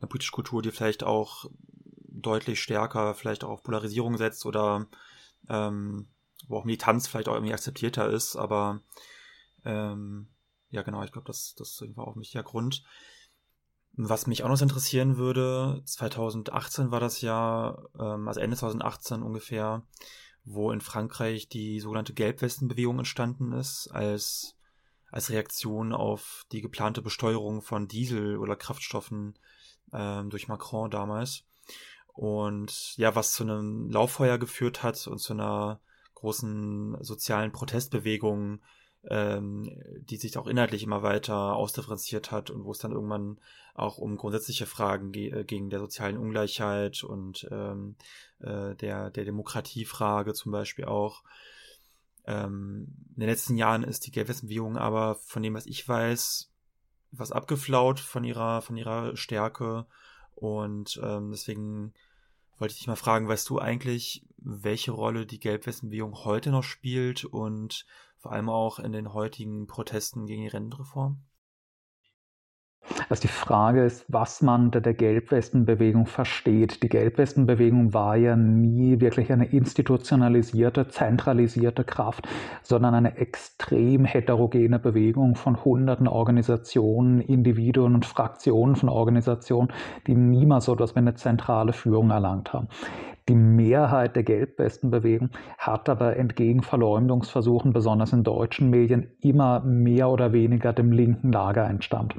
eine 0.00 0.08
politische 0.08 0.32
Kultur, 0.32 0.62
die 0.62 0.70
vielleicht 0.70 1.02
auch 1.02 1.46
deutlich 2.08 2.60
stärker 2.60 3.14
vielleicht 3.14 3.44
auch 3.44 3.50
auf 3.50 3.62
Polarisierung 3.62 4.16
setzt 4.16 4.46
oder 4.46 4.86
ähm, 5.48 6.08
wo 6.48 6.58
auch 6.58 6.64
Militanz 6.64 7.08
vielleicht 7.08 7.28
auch 7.28 7.34
irgendwie 7.34 7.54
akzeptierter 7.54 8.08
ist, 8.08 8.36
aber 8.36 8.80
ähm, 9.64 10.28
ja 10.70 10.82
genau, 10.82 11.02
ich 11.02 11.12
glaube, 11.12 11.26
das, 11.26 11.54
das 11.56 11.80
ist 11.80 11.98
auf 11.98 12.16
mich 12.16 12.32
der 12.32 12.42
Grund. 12.42 12.84
Was 13.94 14.26
mich 14.26 14.42
auch 14.42 14.48
noch 14.48 14.60
interessieren 14.60 15.18
würde, 15.18 15.82
2018 15.84 16.90
war 16.90 17.00
das 17.00 17.20
Jahr, 17.20 17.88
ähm, 17.98 18.26
also 18.26 18.40
Ende 18.40 18.56
2018 18.56 19.22
ungefähr, 19.22 19.86
wo 20.44 20.70
in 20.72 20.80
Frankreich 20.80 21.48
die 21.48 21.80
sogenannte 21.80 22.14
Gelbwestenbewegung 22.14 22.98
entstanden 22.98 23.52
ist, 23.52 23.88
als, 23.88 24.56
als 25.10 25.30
Reaktion 25.30 25.92
auf 25.92 26.44
die 26.52 26.60
geplante 26.60 27.02
Besteuerung 27.02 27.62
von 27.62 27.88
Diesel 27.88 28.38
oder 28.38 28.56
Kraftstoffen 28.56 29.34
ähm, 29.92 30.30
durch 30.30 30.48
Macron 30.48 30.90
damals. 30.90 31.44
Und 32.12 32.96
ja, 32.96 33.14
was 33.14 33.32
zu 33.32 33.44
einem 33.44 33.90
Lauffeuer 33.90 34.38
geführt 34.38 34.82
hat 34.82 35.06
und 35.06 35.18
zu 35.18 35.32
einer 35.32 35.80
großen 36.14 37.02
sozialen 37.02 37.52
Protestbewegung, 37.52 38.60
ähm, 39.08 39.70
die 40.08 40.16
sich 40.16 40.38
auch 40.38 40.46
inhaltlich 40.46 40.82
immer 40.82 41.02
weiter 41.02 41.56
ausdifferenziert 41.56 42.30
hat 42.30 42.50
und 42.50 42.64
wo 42.64 42.72
es 42.72 42.78
dann 42.78 42.92
irgendwann 42.92 43.38
auch 43.74 43.98
um 43.98 44.16
grundsätzliche 44.16 44.66
Fragen 44.66 45.12
ge 45.12 45.30
äh, 45.30 45.44
ging 45.44 45.70
der 45.70 45.80
sozialen 45.80 46.18
Ungleichheit 46.18 47.02
und 47.02 47.48
ähm, 47.50 47.96
äh, 48.40 48.74
der, 48.76 49.10
der 49.10 49.24
Demokratiefrage 49.24 50.34
zum 50.34 50.52
Beispiel 50.52 50.84
auch. 50.84 51.22
Ähm, 52.24 52.86
in 53.14 53.20
den 53.20 53.28
letzten 53.28 53.56
Jahren 53.56 53.82
ist 53.82 54.06
die 54.06 54.12
Gelbwestenbewegung 54.12 54.76
aber 54.76 55.16
von 55.16 55.42
dem, 55.42 55.54
was 55.54 55.66
ich 55.66 55.88
weiß, 55.88 56.50
was 57.10 57.32
abgeflaut 57.32 57.98
von 57.98 58.22
ihrer, 58.24 58.62
von 58.62 58.76
ihrer 58.76 59.16
Stärke 59.16 59.86
und 60.34 61.00
ähm, 61.02 61.30
deswegen 61.32 61.92
wollte 62.58 62.72
ich 62.72 62.78
dich 62.78 62.86
mal 62.86 62.96
fragen, 62.96 63.28
weißt 63.28 63.48
du 63.48 63.58
eigentlich, 63.58 64.24
welche 64.36 64.92
Rolle 64.92 65.26
die 65.26 65.40
Gelbwestenbewegung 65.40 66.24
heute 66.24 66.50
noch 66.50 66.62
spielt 66.62 67.24
und 67.24 67.86
vor 68.22 68.32
allem 68.32 68.48
auch 68.48 68.78
in 68.78 68.92
den 68.92 69.12
heutigen 69.12 69.66
Protesten 69.66 70.26
gegen 70.26 70.42
die 70.42 70.48
Rentenreform? 70.48 71.24
dass 73.08 73.20
die 73.20 73.28
Frage 73.28 73.84
ist, 73.84 74.04
was 74.08 74.42
man 74.42 74.64
unter 74.66 74.80
der 74.80 74.94
Gelbwestenbewegung 74.94 76.06
versteht. 76.06 76.82
Die 76.82 76.88
Gelbwestenbewegung 76.88 77.92
war 77.92 78.16
ja 78.16 78.36
nie 78.36 79.00
wirklich 79.00 79.30
eine 79.30 79.46
institutionalisierte, 79.46 80.88
zentralisierte 80.88 81.84
Kraft, 81.84 82.28
sondern 82.62 82.94
eine 82.94 83.16
extrem 83.18 84.04
heterogene 84.04 84.78
Bewegung 84.78 85.36
von 85.36 85.64
hunderten 85.64 86.08
Organisationen, 86.08 87.20
Individuen 87.20 87.94
und 87.94 88.06
Fraktionen 88.06 88.76
von 88.76 88.88
Organisationen, 88.88 89.68
die 90.06 90.14
niemals 90.14 90.64
so 90.64 90.74
etwas 90.74 90.94
wie 90.94 91.00
eine 91.00 91.14
zentrale 91.14 91.72
Führung 91.72 92.10
erlangt 92.10 92.52
haben. 92.52 92.68
Die 93.28 93.34
Mehrheit 93.34 94.16
der 94.16 94.24
Gelbwestenbewegung 94.24 95.30
hat 95.58 95.88
aber 95.88 96.16
entgegen 96.16 96.62
Verleumdungsversuchen, 96.62 97.72
besonders 97.72 98.12
in 98.12 98.24
deutschen 98.24 98.70
Medien, 98.70 99.12
immer 99.20 99.60
mehr 99.60 100.08
oder 100.08 100.32
weniger 100.32 100.72
dem 100.72 100.90
linken 100.92 101.30
Lager 101.30 101.68
entstammt. 101.68 102.14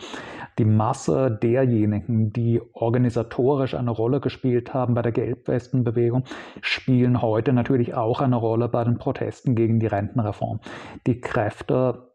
Die 0.57 0.65
Masse 0.65 1.31
derjenigen, 1.31 2.31
die 2.31 2.62
organisatorisch 2.74 3.74
eine 3.74 3.91
Rolle 3.91 4.19
gespielt 4.19 4.74
haben 4.74 4.93
bei 4.93 5.01
der 5.01 5.12
Gelbwestenbewegung, 5.12 6.24
spielen 6.62 7.22
heute 7.22 7.53
natürlich 7.53 7.95
auch 7.95 8.22
eine 8.22 8.36
Rolle 8.36 8.69
bei 8.69 8.83
den 8.83 8.98
Protesten 8.98 9.55
gegen 9.55 9.79
die 9.79 9.88
Rentenreform. 9.88 10.60
Die 11.07 11.19
Kräfte 11.19 12.12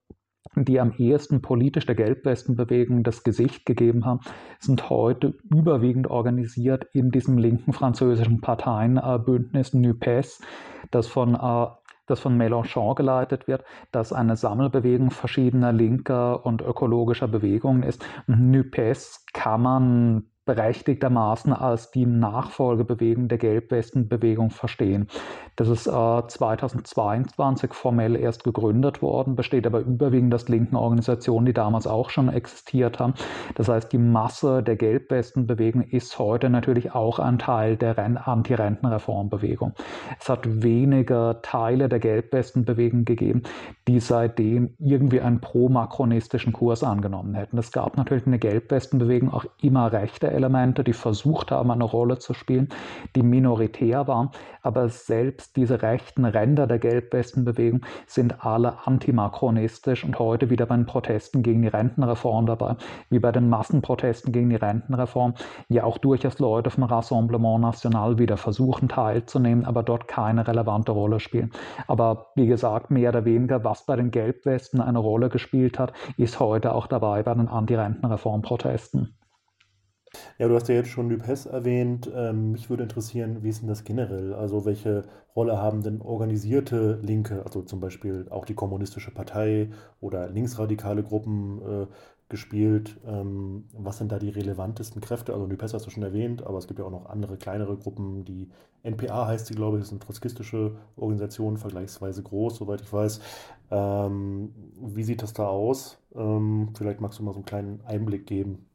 die 0.54 0.80
am 0.80 0.92
ehesten 0.92 1.42
politisch 1.42 1.86
der 1.86 1.94
Gelbwestenbewegung 1.94 3.02
das 3.02 3.22
Gesicht 3.22 3.66
gegeben 3.66 4.04
haben, 4.04 4.20
sind 4.58 4.90
heute 4.90 5.34
überwiegend 5.50 6.08
organisiert 6.08 6.86
in 6.92 7.10
diesem 7.10 7.38
linken 7.38 7.72
französischen 7.72 8.40
Parteienbündnis 8.40 9.74
NUPES, 9.74 10.40
das 10.90 11.06
von 11.06 11.34
äh, 11.34 11.66
das 12.08 12.20
von 12.20 12.36
Mélenchon 12.40 12.94
geleitet 12.94 13.46
wird, 13.48 13.64
das 13.92 14.12
eine 14.12 14.36
Sammelbewegung 14.36 15.10
verschiedener 15.10 15.72
linker 15.72 16.44
und 16.44 16.62
ökologischer 16.62 17.28
Bewegungen 17.28 17.82
ist. 17.82 18.04
NUPES 18.26 19.26
kann 19.32 19.62
man 19.62 20.30
berechtigtermaßen 20.48 21.52
als 21.52 21.90
die 21.90 22.06
Nachfolgebewegung 22.06 23.28
der 23.28 23.36
Gelbwestenbewegung 23.36 24.48
verstehen. 24.48 25.06
Das 25.56 25.68
ist 25.68 25.86
äh, 25.86 25.90
2022 25.90 27.74
formell 27.74 28.16
erst 28.16 28.44
gegründet 28.44 29.02
worden, 29.02 29.36
besteht 29.36 29.66
aber 29.66 29.80
überwiegend 29.80 30.34
aus 30.34 30.48
linken 30.48 30.76
Organisationen, 30.76 31.44
die 31.44 31.52
damals 31.52 31.86
auch 31.86 32.08
schon 32.08 32.30
existiert 32.30 32.98
haben. 32.98 33.12
Das 33.56 33.68
heißt, 33.68 33.92
die 33.92 33.98
Masse 33.98 34.62
der 34.62 34.76
Gelbwestenbewegung 34.76 35.82
ist 35.82 36.18
heute 36.18 36.48
natürlich 36.48 36.94
auch 36.94 37.18
ein 37.18 37.38
Teil 37.38 37.76
der 37.76 37.98
Anti-Rentenreformbewegung. 37.98 39.74
Es 40.18 40.30
hat 40.30 40.62
wenige 40.62 41.40
Teile 41.42 41.90
der 41.90 41.98
Gelbwestenbewegung 41.98 43.04
gegeben, 43.04 43.42
die 43.86 44.00
seitdem 44.00 44.74
irgendwie 44.78 45.20
einen 45.20 45.40
pro-makronistischen 45.40 46.54
Kurs 46.54 46.82
angenommen 46.82 47.34
hätten. 47.34 47.58
Es 47.58 47.70
gab 47.70 47.98
natürlich 47.98 48.24
in 48.24 48.32
der 48.32 48.38
Gelbwestenbewegung 48.38 49.30
auch 49.30 49.44
immer 49.60 49.92
rechte 49.92 50.28
Elemente, 50.38 50.84
die 50.84 50.92
versucht 50.92 51.50
haben, 51.50 51.70
eine 51.70 51.84
Rolle 51.84 52.18
zu 52.18 52.32
spielen, 52.32 52.68
die 53.14 53.22
minoritär 53.22 54.06
waren. 54.06 54.30
Aber 54.62 54.88
selbst 54.88 55.56
diese 55.56 55.82
rechten 55.82 56.24
Ränder 56.24 56.66
der 56.66 56.78
Gelbwestenbewegung 56.78 57.82
sind 58.06 58.44
alle 58.44 58.86
antimakronistisch 58.86 60.04
und 60.04 60.18
heute 60.18 60.50
wieder 60.50 60.66
bei 60.66 60.76
den 60.76 60.86
Protesten 60.86 61.42
gegen 61.42 61.62
die 61.62 61.68
Rentenreform 61.68 62.46
dabei, 62.46 62.76
wie 63.10 63.18
bei 63.18 63.32
den 63.32 63.48
Massenprotesten 63.48 64.32
gegen 64.32 64.50
die 64.50 64.56
Rentenreform, 64.56 65.34
ja 65.68 65.84
auch 65.84 65.98
durchaus 65.98 66.38
Leute 66.38 66.70
vom 66.70 66.84
Rassemblement 66.84 67.60
National 67.60 68.18
wieder 68.18 68.36
versuchen 68.36 68.88
teilzunehmen, 68.88 69.64
aber 69.64 69.82
dort 69.82 70.08
keine 70.08 70.46
relevante 70.46 70.92
Rolle 70.92 71.20
spielen. 71.20 71.50
Aber 71.86 72.28
wie 72.34 72.46
gesagt, 72.46 72.90
mehr 72.90 73.10
oder 73.10 73.24
weniger, 73.24 73.64
was 73.64 73.84
bei 73.86 73.96
den 73.96 74.10
Gelbwesten 74.10 74.80
eine 74.80 74.98
Rolle 74.98 75.28
gespielt 75.28 75.78
hat, 75.78 75.92
ist 76.16 76.40
heute 76.40 76.74
auch 76.74 76.86
dabei 76.86 77.22
bei 77.22 77.34
den 77.34 77.48
Anti-Rentenreform-Protesten. 77.48 79.14
Ja, 80.38 80.48
du 80.48 80.54
hast 80.54 80.68
ja 80.68 80.74
jetzt 80.74 80.88
schon 80.90 81.08
Lübes 81.08 81.46
erwähnt. 81.46 82.10
Ähm, 82.14 82.52
mich 82.52 82.70
würde 82.70 82.82
interessieren, 82.84 83.42
wie 83.42 83.48
ist 83.50 83.60
denn 83.60 83.68
das 83.68 83.84
generell? 83.84 84.32
Also 84.34 84.64
welche 84.64 85.04
Rolle 85.36 85.58
haben 85.58 85.82
denn 85.82 86.00
organisierte 86.00 86.98
Linke, 87.02 87.42
also 87.44 87.62
zum 87.62 87.80
Beispiel 87.80 88.26
auch 88.30 88.44
die 88.44 88.54
Kommunistische 88.54 89.10
Partei 89.10 89.70
oder 90.00 90.28
linksradikale 90.28 91.02
Gruppen 91.02 91.60
äh, 91.62 91.86
gespielt? 92.28 92.98
Ähm, 93.06 93.68
was 93.72 93.98
sind 93.98 94.10
da 94.12 94.18
die 94.18 94.30
relevantesten 94.30 95.00
Kräfte? 95.02 95.34
Also 95.34 95.46
Lübes 95.46 95.74
hast 95.74 95.86
du 95.86 95.90
schon 95.90 96.02
erwähnt, 96.02 96.42
aber 96.46 96.58
es 96.58 96.66
gibt 96.66 96.78
ja 96.78 96.86
auch 96.86 96.90
noch 96.90 97.06
andere 97.06 97.36
kleinere 97.36 97.76
Gruppen. 97.76 98.24
Die 98.24 98.48
NPA 98.82 99.26
heißt 99.26 99.46
sie, 99.46 99.54
glaube 99.54 99.76
ich, 99.78 99.84
ist 99.84 99.90
eine 99.90 100.00
trotzkistische 100.00 100.76
Organisation, 100.96 101.58
vergleichsweise 101.58 102.22
groß, 102.22 102.56
soweit 102.56 102.80
ich 102.80 102.92
weiß. 102.92 103.20
Ähm, 103.70 104.54
wie 104.80 105.02
sieht 105.04 105.22
das 105.22 105.32
da 105.34 105.46
aus? 105.48 105.98
Ähm, 106.14 106.70
vielleicht 106.76 107.00
magst 107.00 107.18
du 107.18 107.22
mal 107.24 107.32
so 107.32 107.38
einen 107.38 107.44
kleinen 107.46 107.80
Einblick 107.84 108.26
geben. 108.26 108.67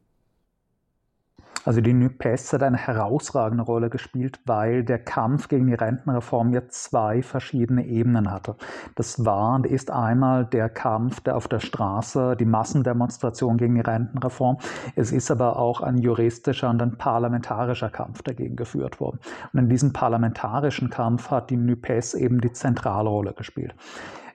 Also 1.65 1.79
die 1.79 1.93
NUPES 1.93 2.53
hat 2.53 2.63
eine 2.63 2.77
herausragende 2.77 3.63
Rolle 3.63 3.89
gespielt, 3.89 4.39
weil 4.45 4.83
der 4.83 4.99
Kampf 4.99 5.47
gegen 5.47 5.67
die 5.67 5.73
Rentenreform 5.73 6.53
ja 6.53 6.67
zwei 6.67 7.21
verschiedene 7.21 7.85
Ebenen 7.85 8.31
hatte. 8.31 8.55
Das 8.95 9.25
war 9.25 9.55
und 9.55 9.65
ist 9.65 9.89
einmal 9.89 10.45
der 10.45 10.67
Kampf 10.69 11.21
der 11.21 11.37
auf 11.37 11.47
der 11.47 11.59
Straße, 11.59 12.35
die 12.37 12.45
Massendemonstration 12.45 13.57
gegen 13.57 13.75
die 13.75 13.81
Rentenreform. 13.81 14.57
Es 14.95 15.11
ist 15.11 15.31
aber 15.31 15.57
auch 15.57 15.81
ein 15.81 15.97
juristischer 15.97 16.69
und 16.69 16.81
ein 16.81 16.97
parlamentarischer 16.97 17.89
Kampf 17.89 18.21
dagegen 18.23 18.55
geführt 18.55 18.99
worden. 18.99 19.19
Und 19.53 19.59
in 19.59 19.69
diesem 19.69 19.93
parlamentarischen 19.93 20.89
Kampf 20.89 21.31
hat 21.31 21.49
die 21.49 21.57
NUPES 21.57 22.15
eben 22.15 22.41
die 22.41 22.51
Zentralrolle 22.51 23.33
gespielt. 23.33 23.73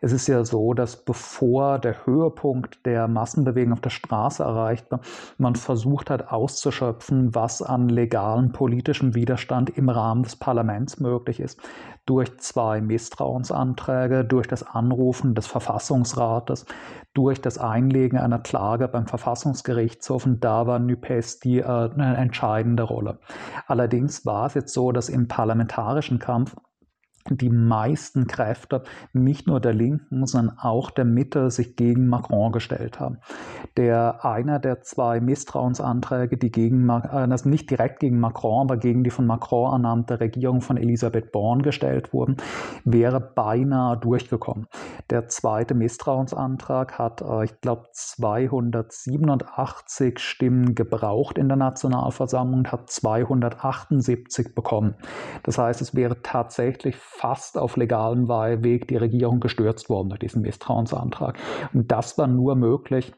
Es 0.01 0.13
ist 0.13 0.29
ja 0.29 0.45
so, 0.45 0.75
dass 0.75 1.05
bevor 1.05 1.79
der 1.79 2.07
Höhepunkt 2.07 2.87
der 2.87 3.09
Massenbewegung 3.09 3.73
auf 3.73 3.81
der 3.81 3.91
Straße 3.91 4.43
erreicht 4.43 4.91
war, 4.91 5.01
man 5.39 5.57
versucht 5.57 6.11
hat 6.11 6.31
auszuschöpfen, 6.31 7.35
was 7.35 7.63
an 7.63 7.89
legalen 7.89 8.53
politischem 8.53 9.15
Widerstand 9.15 9.71
im 9.71 9.89
Rahmen 9.89 10.23
des 10.23 10.37
Parlaments 10.37 11.01
möglich 11.01 11.41
ist, 11.41 11.61
durch 12.07 12.39
zwei 12.39 12.81
Misstrauensanträge, 12.81 14.25
durch 14.25 14.47
das 14.47 14.63
Anrufen 14.63 15.35
des 15.35 15.47
Verfassungsrates, 15.47 16.67
durch 17.13 17.41
das 17.41 17.59
Einlegen 17.59 18.19
einer 18.19 18.39
Klage 18.39 18.87
beim 18.87 19.07
Verfassungsgerichtshof 19.07 20.25
und 20.25 20.45
da 20.45 20.67
war 20.67 20.79
Nupes 20.79 21.41
die 21.41 21.59
äh, 21.59 21.65
eine 21.65 22.17
entscheidende 22.17 22.85
Rolle. 22.85 23.19
Allerdings 23.67 24.25
war 24.25 24.47
es 24.47 24.55
jetzt 24.55 24.73
so, 24.73 24.93
dass 24.93 25.09
im 25.09 25.27
parlamentarischen 25.27 26.21
Kampf 26.21 26.55
die 27.37 27.51
meisten 27.51 28.27
Kräfte 28.27 28.83
nicht 29.13 29.47
nur 29.47 29.61
der 29.61 29.75
Linken, 29.75 30.27
sondern 30.27 30.59
auch 30.59 30.91
der 30.91 31.05
Mitte 31.05 31.51
sich 31.51 31.77
gegen 31.77 32.09
Macron 32.09 32.53
gestellt 32.53 33.01
haben. 33.01 33.19
Der 33.77 34.25
einer 34.25 34.59
der 34.59 34.81
zwei 34.81 35.21
Misstrauensanträge, 35.21 36.37
die 36.37 36.51
gegen 36.51 36.91
also 36.91 37.49
nicht 37.49 37.71
direkt 37.71 38.01
gegen 38.01 38.19
Macron, 38.19 38.63
aber 38.63 38.77
gegen 38.77 39.05
die 39.05 39.11
von 39.11 39.27
Macron 39.27 39.73
ernannte 39.73 40.19
Regierung 40.21 40.61
von 40.61 40.77
Elisabeth 40.77 41.33
Born 41.33 41.63
gestellt 41.63 42.13
wurden, 42.13 42.37
wäre 42.85 43.21
beinahe 43.21 43.99
durchgekommen. 43.99 44.67
Der 45.11 45.29
zweite 45.29 45.75
Misstrauensantrag 45.75 46.99
hat, 46.99 47.23
äh, 47.23 47.45
ich 47.45 47.61
glaube, 47.61 47.87
287 47.93 50.19
Stimmen 50.19 50.75
gebraucht 50.75 51.39
in 51.39 51.49
der 51.49 51.57
Nationalversammlung 51.57 52.59
und 52.61 52.73
hat 52.73 52.91
278 52.91 54.55
bekommen. 54.55 54.95
Das 55.43 55.59
heißt, 55.59 55.81
es 55.81 55.95
wäre 55.95 56.23
tatsächlich 56.23 56.97
fast 57.19 57.59
auf 57.59 57.77
legalem 57.77 58.29
Weg 58.29 58.87
die 58.87 58.97
Regierung 58.97 59.41
gestürzt 59.41 59.91
worden 59.91 60.11
durch 60.11 60.21
diesen 60.21 60.43
Misstrauensantrag. 60.43 61.37
Und 61.73 61.91
das 61.91 62.17
war 62.17 62.29
nur 62.29 62.55
möglich, 62.55 63.13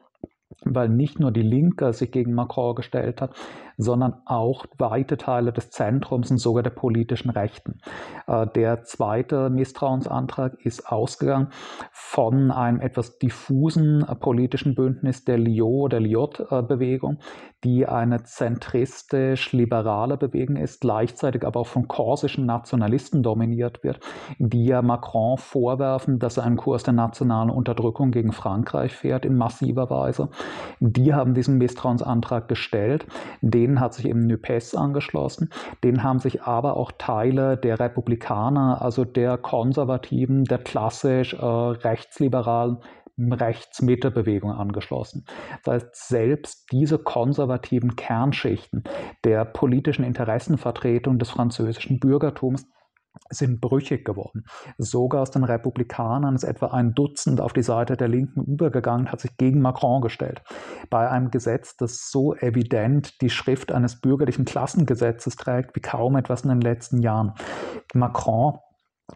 weil 0.64 0.88
nicht 0.88 1.20
nur 1.20 1.30
die 1.30 1.42
Linke 1.42 1.92
sich 1.92 2.10
gegen 2.10 2.34
Macron 2.34 2.74
gestellt 2.74 3.20
hat, 3.20 3.34
sondern 3.80 4.14
auch 4.26 4.66
weite 4.78 5.16
Teile 5.16 5.52
des 5.52 5.70
Zentrums 5.70 6.30
und 6.30 6.38
sogar 6.38 6.62
der 6.62 6.70
politischen 6.70 7.30
Rechten. 7.30 7.78
Äh, 8.26 8.46
der 8.54 8.82
zweite 8.82 9.50
Misstrauensantrag 9.50 10.54
ist 10.64 10.86
ausgegangen 10.90 11.48
von 11.90 12.50
einem 12.50 12.80
etwas 12.80 13.18
diffusen 13.18 14.04
äh, 14.06 14.14
politischen 14.14 14.74
Bündnis 14.74 15.24
der 15.24 15.38
Lio, 15.38 15.88
der 15.88 16.00
Liot-Bewegung, 16.00 17.18
die 17.64 17.86
eine 17.86 18.22
zentristisch-liberale 18.22 20.16
Bewegung 20.16 20.56
ist, 20.56 20.80
gleichzeitig 20.80 21.46
aber 21.46 21.60
auch 21.60 21.66
von 21.66 21.88
korsischen 21.88 22.46
Nationalisten 22.46 23.22
dominiert 23.22 23.82
wird, 23.84 24.00
die 24.38 24.66
ja 24.66 24.82
Macron 24.82 25.36
vorwerfen, 25.36 26.18
dass 26.18 26.38
er 26.38 26.44
einen 26.44 26.56
Kurs 26.56 26.82
der 26.82 26.94
nationalen 26.94 27.50
Unterdrückung 27.50 28.10
gegen 28.10 28.32
Frankreich 28.32 28.92
fährt 28.94 29.24
in 29.24 29.36
massiver 29.36 29.90
Weise. 29.90 30.30
Die 30.80 31.12
haben 31.12 31.34
diesen 31.34 31.58
Misstrauensantrag 31.58 32.48
gestellt, 32.48 33.06
den 33.40 33.69
denen 33.70 33.80
hat 33.80 33.94
sich 33.94 34.06
eben 34.06 34.26
Nupes 34.26 34.74
angeschlossen. 34.74 35.50
Denen 35.84 36.02
haben 36.02 36.18
sich 36.18 36.42
aber 36.42 36.76
auch 36.76 36.90
Teile 36.98 37.56
der 37.56 37.78
Republikaner, 37.78 38.82
also 38.82 39.04
der 39.04 39.38
Konservativen, 39.38 40.44
der 40.44 40.58
klassisch 40.58 41.34
äh, 41.34 41.44
rechtsliberalen 41.44 42.78
Rechts-Mitte-Bewegung 43.18 44.50
angeschlossen. 44.50 45.24
Das 45.62 45.74
heißt, 45.74 46.08
selbst 46.08 46.72
diese 46.72 46.98
konservativen 46.98 47.94
Kernschichten 47.94 48.82
der 49.24 49.44
politischen 49.44 50.04
Interessenvertretung 50.04 51.18
des 51.18 51.30
französischen 51.30 52.00
Bürgertums 52.00 52.66
sind 53.30 53.60
brüchig 53.60 54.04
geworden. 54.04 54.44
Sogar 54.78 55.22
aus 55.22 55.30
den 55.30 55.44
Republikanern 55.44 56.34
ist 56.34 56.44
etwa 56.44 56.68
ein 56.68 56.94
Dutzend 56.94 57.40
auf 57.40 57.52
die 57.52 57.62
Seite 57.62 57.96
der 57.96 58.08
Linken 58.08 58.44
übergegangen, 58.44 59.10
hat 59.10 59.20
sich 59.20 59.36
gegen 59.36 59.60
Macron 59.60 60.00
gestellt. 60.00 60.42
Bei 60.90 61.08
einem 61.08 61.30
Gesetz, 61.30 61.76
das 61.76 62.10
so 62.10 62.34
evident 62.34 63.20
die 63.20 63.30
Schrift 63.30 63.72
eines 63.72 64.00
bürgerlichen 64.00 64.44
Klassengesetzes 64.44 65.36
trägt 65.36 65.76
wie 65.76 65.80
kaum 65.80 66.16
etwas 66.16 66.42
in 66.42 66.50
den 66.50 66.60
letzten 66.60 67.02
Jahren. 67.02 67.34
Macron 67.94 68.58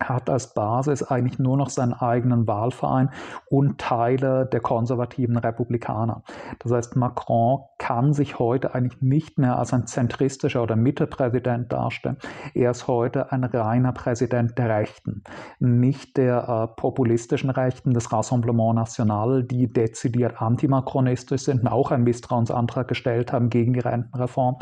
hat 0.00 0.30
als 0.30 0.54
Basis 0.54 1.02
eigentlich 1.02 1.38
nur 1.38 1.56
noch 1.56 1.70
seinen 1.70 1.92
eigenen 1.92 2.46
Wahlverein 2.46 3.10
und 3.46 3.78
Teile 3.78 4.46
der 4.46 4.60
konservativen 4.60 5.36
Republikaner. 5.36 6.22
Das 6.58 6.72
heißt, 6.72 6.96
Macron 6.96 7.60
kann 7.78 8.12
sich 8.12 8.38
heute 8.38 8.74
eigentlich 8.74 9.02
nicht 9.02 9.38
mehr 9.38 9.58
als 9.58 9.72
ein 9.72 9.86
zentristischer 9.86 10.62
oder 10.62 10.76
Mittepräsident 10.76 11.72
darstellen. 11.72 12.18
Er 12.54 12.70
ist 12.70 12.88
heute 12.88 13.32
ein 13.32 13.44
reiner 13.44 13.92
Präsident 13.92 14.58
der 14.58 14.68
Rechten, 14.68 15.22
nicht 15.58 16.16
der 16.16 16.48
äh, 16.48 16.80
populistischen 16.80 17.50
Rechten 17.50 17.92
des 17.92 18.12
Rassemblement 18.12 18.74
National, 18.74 19.44
die 19.44 19.72
dezidiert 19.72 20.40
antimakronistisch 20.40 21.42
sind 21.42 21.62
und 21.62 21.68
auch 21.68 21.90
einen 21.90 22.04
Misstrauensantrag 22.04 22.88
gestellt 22.88 23.32
haben 23.32 23.50
gegen 23.50 23.72
die 23.72 23.80
Rentenreform. 23.80 24.56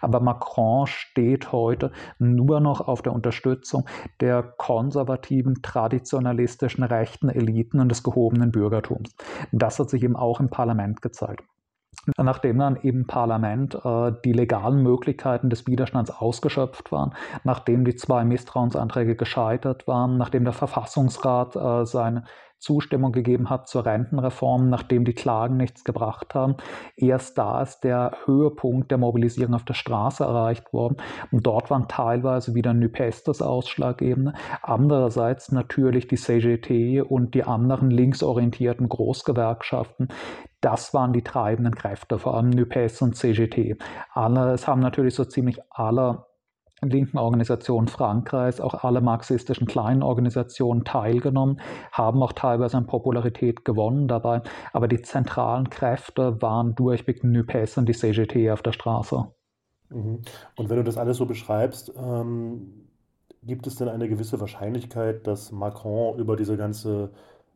Aber 0.00 0.20
Macron 0.20 0.86
steht 0.86 1.52
heute 1.52 1.92
nur 2.18 2.60
noch 2.60 2.80
auf 2.80 3.02
der 3.02 3.12
Unterstützung 3.12 3.86
der 4.20 4.42
konservativen 4.42 4.77
konservativen, 4.78 5.60
traditionalistischen 5.60 6.84
rechten 6.84 7.28
Eliten 7.28 7.80
und 7.80 7.88
des 7.88 8.04
gehobenen 8.04 8.52
Bürgertums. 8.52 9.16
Das 9.50 9.80
hat 9.80 9.90
sich 9.90 10.04
eben 10.04 10.14
auch 10.14 10.38
im 10.38 10.50
Parlament 10.50 11.02
gezeigt. 11.02 11.42
Nachdem 12.16 12.58
dann 12.58 12.76
im 12.76 13.08
Parlament 13.08 13.74
äh, 13.74 14.12
die 14.24 14.32
legalen 14.32 14.84
Möglichkeiten 14.84 15.50
des 15.50 15.66
Widerstands 15.66 16.12
ausgeschöpft 16.12 16.92
waren, 16.92 17.12
nachdem 17.42 17.84
die 17.84 17.96
zwei 17.96 18.24
Misstrauensanträge 18.24 19.16
gescheitert 19.16 19.88
waren, 19.88 20.16
nachdem 20.16 20.44
der 20.44 20.52
Verfassungsrat 20.52 21.56
äh, 21.56 21.84
seine 21.84 22.22
Zustimmung 22.58 23.12
gegeben 23.12 23.50
hat 23.50 23.68
zur 23.68 23.86
Rentenreform, 23.86 24.68
nachdem 24.68 25.04
die 25.04 25.14
Klagen 25.14 25.56
nichts 25.56 25.84
gebracht 25.84 26.34
haben. 26.34 26.56
Erst 26.96 27.38
da 27.38 27.62
ist 27.62 27.80
der 27.80 28.12
Höhepunkt 28.24 28.90
der 28.90 28.98
Mobilisierung 28.98 29.54
auf 29.54 29.64
der 29.64 29.74
Straße 29.74 30.24
erreicht 30.24 30.72
worden. 30.72 30.96
Und 31.30 31.46
dort 31.46 31.70
waren 31.70 31.88
teilweise 31.88 32.54
wieder 32.54 32.74
Nupes 32.74 33.22
das 33.22 33.42
Ausschlaggebende. 33.42 34.32
Andererseits 34.62 35.52
natürlich 35.52 36.08
die 36.08 36.16
CGT 36.16 37.02
und 37.02 37.34
die 37.34 37.44
anderen 37.44 37.90
linksorientierten 37.90 38.88
Großgewerkschaften, 38.88 40.08
das 40.60 40.92
waren 40.92 41.12
die 41.12 41.22
treibenden 41.22 41.74
Kräfte, 41.74 42.18
vor 42.18 42.36
allem 42.36 42.50
Nupes 42.50 43.00
und 43.00 43.16
CGT. 43.16 43.76
Alle, 44.12 44.52
es 44.52 44.66
haben 44.66 44.80
natürlich 44.80 45.14
so 45.14 45.24
ziemlich 45.24 45.60
alle 45.70 46.27
linken 46.82 47.18
Organisationen 47.18 47.88
Frankreichs, 47.88 48.60
auch 48.60 48.84
alle 48.84 49.00
marxistischen 49.00 49.66
kleinen 49.66 50.02
Organisationen 50.02 50.84
teilgenommen, 50.84 51.60
haben 51.92 52.22
auch 52.22 52.32
teilweise 52.32 52.76
an 52.76 52.86
Popularität 52.86 53.64
gewonnen 53.64 54.08
dabei, 54.08 54.42
aber 54.72 54.88
die 54.88 55.02
zentralen 55.02 55.70
Kräfte 55.70 56.40
waren 56.40 56.74
durchweg 56.74 57.24
NUPES 57.24 57.78
und 57.78 57.88
die 57.88 57.94
CGT 57.94 58.50
auf 58.50 58.62
der 58.62 58.72
Straße. 58.72 59.26
Mhm. 59.90 60.22
Und 60.56 60.70
wenn 60.70 60.76
du 60.76 60.84
das 60.84 60.98
alles 60.98 61.16
so 61.16 61.26
beschreibst, 61.26 61.92
ähm, 61.96 62.88
gibt 63.42 63.66
es 63.66 63.76
denn 63.76 63.88
eine 63.88 64.08
gewisse 64.08 64.40
Wahrscheinlichkeit, 64.40 65.26
dass 65.26 65.52
Macron 65.52 66.18
über 66.18 66.36
diese 66.36 66.56
ganze 66.56 67.10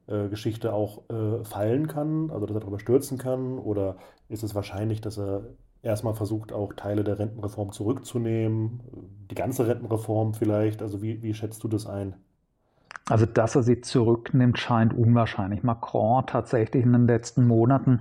äh, 0.06 0.28
Geschichte 0.28 0.72
auch 0.72 1.02
äh, 1.10 1.44
fallen 1.44 1.86
kann, 1.86 2.30
also 2.30 2.46
dass 2.46 2.56
er 2.56 2.60
darüber 2.60 2.78
stürzen 2.78 3.18
kann? 3.18 3.58
Oder 3.58 3.96
ist 4.28 4.42
es 4.42 4.54
wahrscheinlich, 4.54 5.00
dass 5.00 5.18
er 5.18 5.42
erstmal 5.82 6.14
versucht, 6.14 6.52
auch 6.52 6.72
Teile 6.74 7.04
der 7.04 7.18
Rentenreform 7.18 7.72
zurückzunehmen, 7.72 8.80
die 9.30 9.34
ganze 9.34 9.66
Rentenreform 9.66 10.34
vielleicht. 10.34 10.82
Also 10.82 11.02
wie, 11.02 11.22
wie 11.22 11.34
schätzt 11.34 11.62
du 11.64 11.68
das 11.68 11.86
ein? 11.86 12.14
Also, 13.08 13.26
dass 13.26 13.56
er 13.56 13.64
sie 13.64 13.80
zurücknimmt, 13.80 14.58
scheint 14.58 14.94
unwahrscheinlich. 14.94 15.64
Macron 15.64 16.24
tatsächlich 16.26 16.84
in 16.84 16.92
den 16.92 17.06
letzten 17.06 17.46
Monaten 17.46 18.00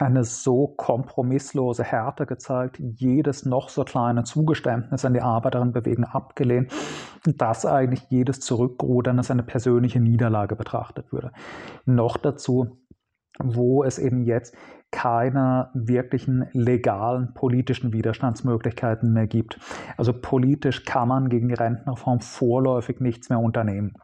eine 0.00 0.24
so 0.24 0.68
kompromisslose 0.68 1.82
Härte 1.82 2.26
gezeigt, 2.26 2.78
jedes 2.78 3.44
noch 3.46 3.68
so 3.68 3.84
kleine 3.84 4.24
Zugeständnis 4.24 5.04
an 5.04 5.14
die 5.14 5.22
Arbeiterinnenbewegung 5.22 6.04
abgelehnt, 6.04 6.72
dass 7.24 7.66
eigentlich 7.66 8.02
jedes 8.10 8.40
Zurückrudern 8.40 9.18
als 9.18 9.30
eine 9.30 9.42
persönliche 9.42 10.00
Niederlage 10.00 10.56
betrachtet 10.56 11.12
würde. 11.12 11.32
Noch 11.84 12.16
dazu, 12.16 12.78
wo 13.38 13.84
es 13.84 13.98
eben 13.98 14.24
jetzt 14.24 14.54
keine 14.90 15.68
wirklichen 15.74 16.46
legalen 16.52 17.34
politischen 17.34 17.92
Widerstandsmöglichkeiten 17.92 19.12
mehr 19.12 19.26
gibt. 19.26 19.58
Also 19.96 20.12
politisch 20.12 20.84
kann 20.84 21.08
man 21.08 21.28
gegen 21.28 21.48
die 21.48 21.54
Rentenreform 21.54 22.20
vorläufig 22.20 23.00
nichts 23.00 23.28
mehr 23.28 23.38
unternehmen. 23.38 23.94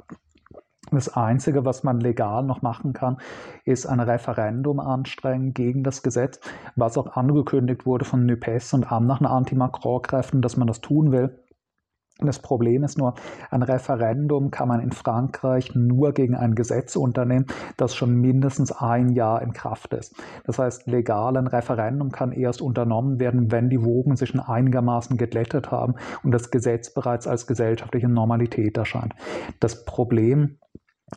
Das 0.91 1.09
Einzige, 1.17 1.65
was 1.65 1.83
man 1.83 2.01
legal 2.01 2.45
noch 2.45 2.61
machen 2.61 2.93
kann, 2.93 3.17
ist 3.65 3.87
ein 3.87 4.01
Referendum 4.01 4.81
anstrengen 4.81 5.55
gegen 5.55 5.83
das 5.83 6.03
Gesetz, 6.03 6.41
was 6.77 6.99
auch 6.99 7.17
angekündigt 7.17 7.87
wurde 7.87 8.05
von 8.05 8.27
NUPES 8.27 8.75
und 8.75 8.93
anderen 8.93 9.27
Anti-Macron-Kräften, 9.27 10.43
dass 10.43 10.59
man 10.59 10.69
das 10.69 10.83
tun 10.83 11.11
will. 11.11 11.44
Das 12.21 12.39
Problem 12.39 12.85
ist 12.85 12.97
nur, 12.97 13.15
ein 13.51 13.65
Referendum 13.65 14.53
kann 14.53 14.69
man 14.69 14.79
in 14.79 14.93
Frankreich 14.93 15.75
nur 15.75 16.13
gegen 16.13 16.37
ein 16.37 16.55
Gesetz 16.55 16.95
unternehmen, 16.95 17.47
das 17.77 17.97
schon 17.97 18.15
mindestens 18.15 18.71
ein 18.71 19.09
Jahr 19.11 19.43
in 19.43 19.53
Kraft 19.53 19.93
ist. 19.95 20.15
Das 20.45 20.61
heißt, 20.61 20.87
legal 20.87 21.37
ein 21.37 21.49
Referendum 21.49 22.11
kann 22.11 22.31
erst 22.31 22.63
unternommen 22.63 23.19
werden, 23.19 23.51
wenn 23.51 23.69
die 23.69 23.83
Wogen 23.83 24.15
sich 24.15 24.29
schon 24.29 24.41
einigermaßen 24.41 25.17
geglättet 25.17 25.73
haben 25.73 25.97
und 26.23 26.31
das 26.31 26.53
Gesetz 26.53 26.95
bereits 26.95 27.27
als 27.27 27.49
gesellschaftliche 27.49 28.09
Normalität 28.09 28.77
erscheint. 28.77 29.13
Das 29.59 29.85
Problem 29.85 30.59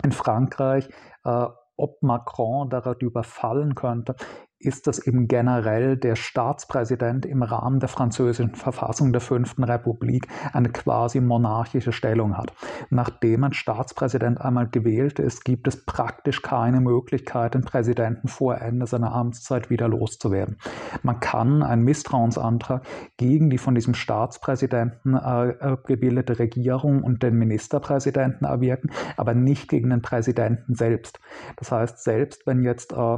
in 0.03 0.11
Frankreich, 0.11 0.89
äh, 1.23 1.45
ob 1.77 2.01
Macron 2.01 2.69
darüber 2.69 3.21
fallen 3.21 3.75
könnte, 3.75 4.15
ist 4.59 4.87
das 4.87 4.99
eben 4.99 5.27
generell 5.27 5.97
der 5.97 6.15
Staatspräsident 6.15 7.25
im 7.25 7.43
Rahmen 7.43 7.79
der 7.79 7.89
französischen 7.89 8.55
Verfassung 8.55 9.11
der 9.11 9.21
Fünften 9.21 9.63
Republik 9.63 10.27
eine 10.51 10.69
quasi 10.69 11.21
monarchische 11.21 11.91
Stellung 11.91 12.37
hat. 12.37 12.53
Nachdem 12.89 13.43
ein 13.43 13.53
Staatspräsident 13.53 14.41
einmal 14.41 14.67
gewählt 14.67 15.19
ist, 15.19 15.45
gibt 15.45 15.67
es 15.67 15.85
praktisch 15.85 16.41
keine 16.41 16.81
Möglichkeit, 16.81 17.53
den 17.53 17.61
Präsidenten 17.61 18.27
vor 18.27 18.57
Ende 18.59 18.87
seiner 18.87 19.13
Amtszeit 19.13 19.69
wieder 19.69 19.87
loszuwerden. 19.87 20.57
Man 21.03 21.19
kann 21.19 21.61
einen 21.61 21.83
Misstrauensantrag 21.83 22.83
gegen 23.17 23.49
die 23.49 23.59
von 23.59 23.75
diesem 23.75 23.93
Staatspräsidenten 23.93 25.15
äh, 25.15 25.77
gebildete 25.85 26.39
Regierung 26.39 27.03
und 27.03 27.21
den 27.21 27.35
Ministerpräsidenten 27.35 28.45
erwirken, 28.45 28.91
aber 29.17 29.35
nicht 29.35 29.69
gegen 29.69 29.91
den 29.91 30.01
Präsidenten 30.01 30.73
selbst. 30.73 31.19
Das 31.57 31.71
heißt, 31.71 32.03
selbst 32.03 32.47
wenn 32.47 32.63
jetzt 32.63 32.93
äh, 32.93 33.17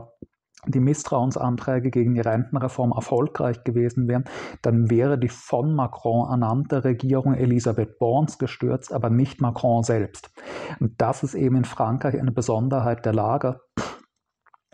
die 0.68 0.80
Misstrauensanträge 0.80 1.90
gegen 1.90 2.14
die 2.16 2.22
Rentenreform 2.22 2.92
erfolgreich 2.92 3.64
gewesen 3.64 4.08
wären, 4.08 4.26
dann 4.62 4.90
wäre 4.90 5.18
die 5.18 5.30
von 5.30 5.74
Macron 5.74 6.30
ernannte 6.30 6.84
Regierung 6.84 7.34
Elisabeth 7.34 7.98
Borns 8.00 8.38
gestürzt, 8.38 8.92
aber 8.92 9.10
nicht 9.10 9.42
Macron 9.42 9.84
selbst. 9.84 10.32
Und 10.80 11.02
das 11.02 11.24
ist 11.24 11.34
eben 11.34 11.56
in 11.56 11.66
Frankreich 11.66 12.20
eine 12.20 12.32
Besonderheit 12.32 13.06
der 13.06 13.14
Lage 13.14 13.62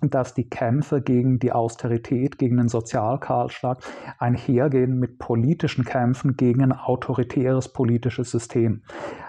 dass 0.02 0.34
die 0.34 0.50
Kämpfe 0.50 1.02
gegen 1.02 1.40
die 1.40 1.54
Austerität, 1.54 2.38
gegen 2.38 2.58
den 2.58 2.68
Sozialkahlschlag 2.68 3.80
einhergehen 4.20 5.00
mit 5.00 5.20
politischen 5.20 5.86
Kämpfen 5.86 6.36
gegen 6.36 6.62
ein 6.62 6.74
autoritäres 6.74 7.72
politisches 7.72 8.30
System 8.30 8.84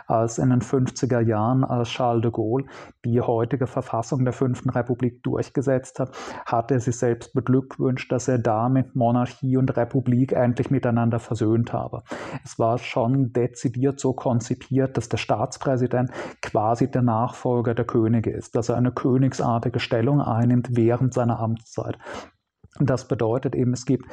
als 0.07 0.39
in 0.39 0.51
den 0.51 0.61
50er 0.61 1.21
Jahren, 1.21 1.65
als 1.65 1.89
Charles 1.89 2.23
de 2.23 2.31
Gaulle 2.31 2.67
die 3.05 3.21
heutige 3.21 3.67
Verfassung 3.67 4.25
der 4.25 4.33
Fünften 4.33 4.71
Republik 4.71 5.23
durchgesetzt 5.23 5.99
hat, 5.99 6.17
hat 6.47 6.71
er 6.71 6.81
sich 6.81 6.97
selbst 6.97 7.35
beglückwünscht, 7.35 8.11
dass 8.13 8.29
er 8.29 8.39
damit 8.39 8.95
Monarchie 8.95 9.57
und 9.57 9.77
Republik 9.77 10.33
endlich 10.33 10.71
miteinander 10.71 11.19
versöhnt 11.19 11.73
habe. 11.73 12.03
Es 12.45 12.59
war 12.59 12.79
schon 12.79 13.33
dezidiert 13.33 14.01
so 14.01 14.13
konzipiert, 14.13 14.97
dass 14.97 15.09
der 15.09 15.19
Staatspräsident 15.19 16.11
quasi 16.43 16.91
der 16.91 17.03
Nachfolger 17.03 17.75
der 17.75 17.85
Könige 17.85 18.31
ist, 18.31 18.55
dass 18.55 18.69
er 18.69 18.77
eine 18.77 18.93
königsartige 18.93 19.81
Stellung 19.81 20.21
einnimmt 20.21 20.69
während 20.73 21.15
seiner 21.15 21.41
Amtszeit. 21.41 21.99
Das 22.79 23.09
bedeutet 23.09 23.55
eben, 23.55 23.73
es 23.73 23.87
gibt 23.87 24.05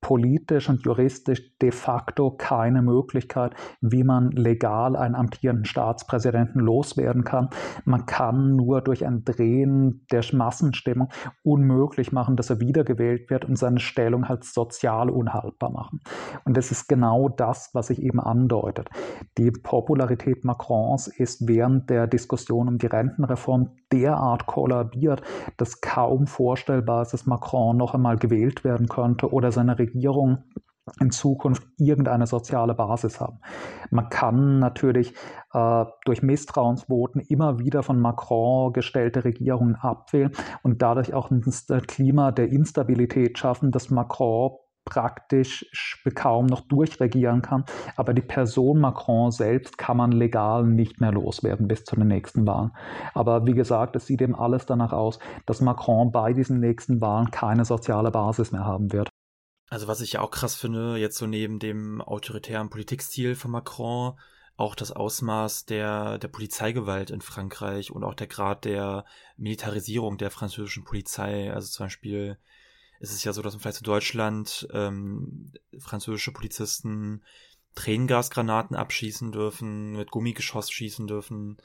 politisch 0.00 0.68
und 0.68 0.84
juristisch 0.84 1.56
de 1.58 1.72
facto 1.72 2.30
keine 2.30 2.82
Möglichkeit, 2.82 3.54
wie 3.80 4.04
man 4.04 4.30
legal 4.30 4.96
einen 4.96 5.14
amtierenden 5.14 5.64
Staatspräsidenten 5.64 6.60
loswerden 6.60 7.24
kann. 7.24 7.50
Man 7.84 8.06
kann 8.06 8.54
nur 8.54 8.80
durch 8.80 9.04
ein 9.04 9.24
Drehen 9.24 10.06
der 10.12 10.24
Massenstimmung 10.32 11.08
unmöglich 11.42 12.12
machen, 12.12 12.36
dass 12.36 12.50
er 12.50 12.60
wiedergewählt 12.60 13.28
wird 13.30 13.44
und 13.44 13.56
seine 13.56 13.80
Stellung 13.80 14.28
halt 14.28 14.44
sozial 14.44 15.10
unhaltbar 15.10 15.70
machen. 15.70 16.00
Und 16.44 16.56
das 16.56 16.70
ist 16.70 16.88
genau 16.88 17.28
das, 17.28 17.70
was 17.72 17.88
sich 17.88 18.00
eben 18.02 18.20
andeutet. 18.20 18.88
Die 19.36 19.50
Popularität 19.50 20.44
Macrons 20.44 21.08
ist 21.08 21.48
während 21.48 21.90
der 21.90 22.06
Diskussion 22.06 22.68
um 22.68 22.78
die 22.78 22.86
Rentenreform 22.86 23.70
derart 23.92 24.46
kollabiert, 24.46 25.22
dass 25.56 25.80
kaum 25.80 26.26
vorstellbar 26.26 27.02
ist, 27.02 27.12
dass 27.14 27.26
Macron 27.26 27.76
noch 27.76 27.94
einmal 27.94 28.16
gewählt 28.16 28.64
werden 28.64 28.88
könnte 28.88 29.32
oder 29.32 29.50
seine 29.50 29.78
Regierung 29.78 29.87
in 31.00 31.10
Zukunft 31.10 31.66
irgendeine 31.78 32.26
soziale 32.26 32.74
Basis 32.74 33.20
haben. 33.20 33.40
Man 33.90 34.08
kann 34.08 34.58
natürlich 34.58 35.14
äh, 35.52 35.84
durch 36.04 36.22
Misstrauensvoten 36.22 37.20
immer 37.20 37.58
wieder 37.58 37.82
von 37.82 38.00
Macron 38.00 38.72
gestellte 38.72 39.24
Regierungen 39.24 39.76
abwählen 39.76 40.32
und 40.62 40.82
dadurch 40.82 41.14
auch 41.14 41.30
ein 41.30 41.42
Klima 41.86 42.32
der 42.32 42.48
Instabilität 42.48 43.38
schaffen, 43.38 43.70
dass 43.70 43.90
Macron 43.90 44.52
praktisch 44.84 45.66
kaum 46.14 46.46
noch 46.46 46.62
durchregieren 46.62 47.42
kann. 47.42 47.64
Aber 47.96 48.14
die 48.14 48.22
Person 48.22 48.80
Macron 48.80 49.30
selbst 49.30 49.76
kann 49.76 49.98
man 49.98 50.12
legal 50.12 50.64
nicht 50.64 50.98
mehr 50.98 51.12
loswerden 51.12 51.68
bis 51.68 51.84
zu 51.84 51.94
den 51.94 52.08
nächsten 52.08 52.46
Wahlen. 52.46 52.72
Aber 53.12 53.46
wie 53.46 53.52
gesagt, 53.52 53.96
es 53.96 54.06
sieht 54.06 54.22
eben 54.22 54.34
alles 54.34 54.64
danach 54.64 54.94
aus, 54.94 55.18
dass 55.44 55.60
Macron 55.60 56.10
bei 56.10 56.32
diesen 56.32 56.60
nächsten 56.60 57.02
Wahlen 57.02 57.30
keine 57.30 57.66
soziale 57.66 58.10
Basis 58.10 58.50
mehr 58.50 58.64
haben 58.64 58.90
wird. 58.90 59.10
Also 59.70 59.86
was 59.86 60.00
ich 60.00 60.12
ja 60.14 60.20
auch 60.20 60.30
krass 60.30 60.54
finde, 60.54 60.96
jetzt 60.96 61.18
so 61.18 61.26
neben 61.26 61.58
dem 61.58 62.00
autoritären 62.00 62.70
Politikstil 62.70 63.34
von 63.34 63.50
Macron, 63.50 64.18
auch 64.56 64.74
das 64.74 64.90
Ausmaß 64.90 65.66
der, 65.66 66.18
der 66.18 66.28
Polizeigewalt 66.28 67.10
in 67.10 67.20
Frankreich 67.20 67.92
und 67.92 68.02
auch 68.02 68.14
der 68.14 68.26
Grad 68.26 68.64
der 68.64 69.04
Militarisierung 69.36 70.18
der 70.18 70.30
französischen 70.30 70.84
Polizei. 70.84 71.52
Also 71.52 71.68
zum 71.68 71.86
Beispiel 71.86 72.38
ist 72.98 73.12
es 73.12 73.22
ja 73.22 73.32
so, 73.32 73.42
dass 73.42 73.54
man 73.54 73.60
vielleicht 73.60 73.78
in 73.78 73.84
Deutschland 73.84 74.66
ähm, 74.72 75.52
französische 75.78 76.32
Polizisten 76.32 77.22
Tränengasgranaten 77.76 78.74
abschießen 78.74 79.30
dürfen, 79.30 79.92
mit 79.92 80.10
Gummigeschoss 80.10 80.70
schießen 80.70 81.06
dürfen 81.06 81.58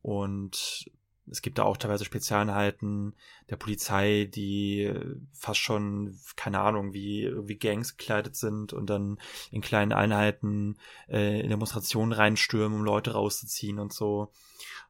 und 0.00 0.90
es 1.30 1.42
gibt 1.42 1.58
da 1.58 1.64
auch 1.64 1.76
teilweise 1.76 2.04
Spezialeinheiten 2.04 3.14
der 3.50 3.56
Polizei, 3.56 4.28
die 4.32 4.92
fast 5.32 5.60
schon, 5.60 6.18
keine 6.36 6.60
Ahnung, 6.60 6.92
wie, 6.92 7.30
wie 7.46 7.56
Gangs 7.56 7.96
gekleidet 7.96 8.36
sind 8.36 8.72
und 8.72 8.88
dann 8.90 9.18
in 9.50 9.60
kleinen 9.60 9.92
Einheiten 9.92 10.76
äh, 11.08 11.40
in 11.40 11.50
Demonstrationen 11.50 12.12
reinstürmen, 12.12 12.78
um 12.78 12.84
Leute 12.84 13.12
rauszuziehen 13.12 13.78
und 13.78 13.92
so. 13.92 14.32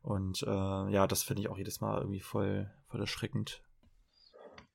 Und 0.02 0.42
äh, 0.42 0.46
ja, 0.92 1.06
das 1.06 1.22
finde 1.22 1.42
ich 1.42 1.48
auch 1.48 1.58
jedes 1.58 1.80
Mal 1.80 1.98
irgendwie 1.98 2.20
voll, 2.20 2.70
voll 2.88 3.00
erschreckend. 3.00 3.62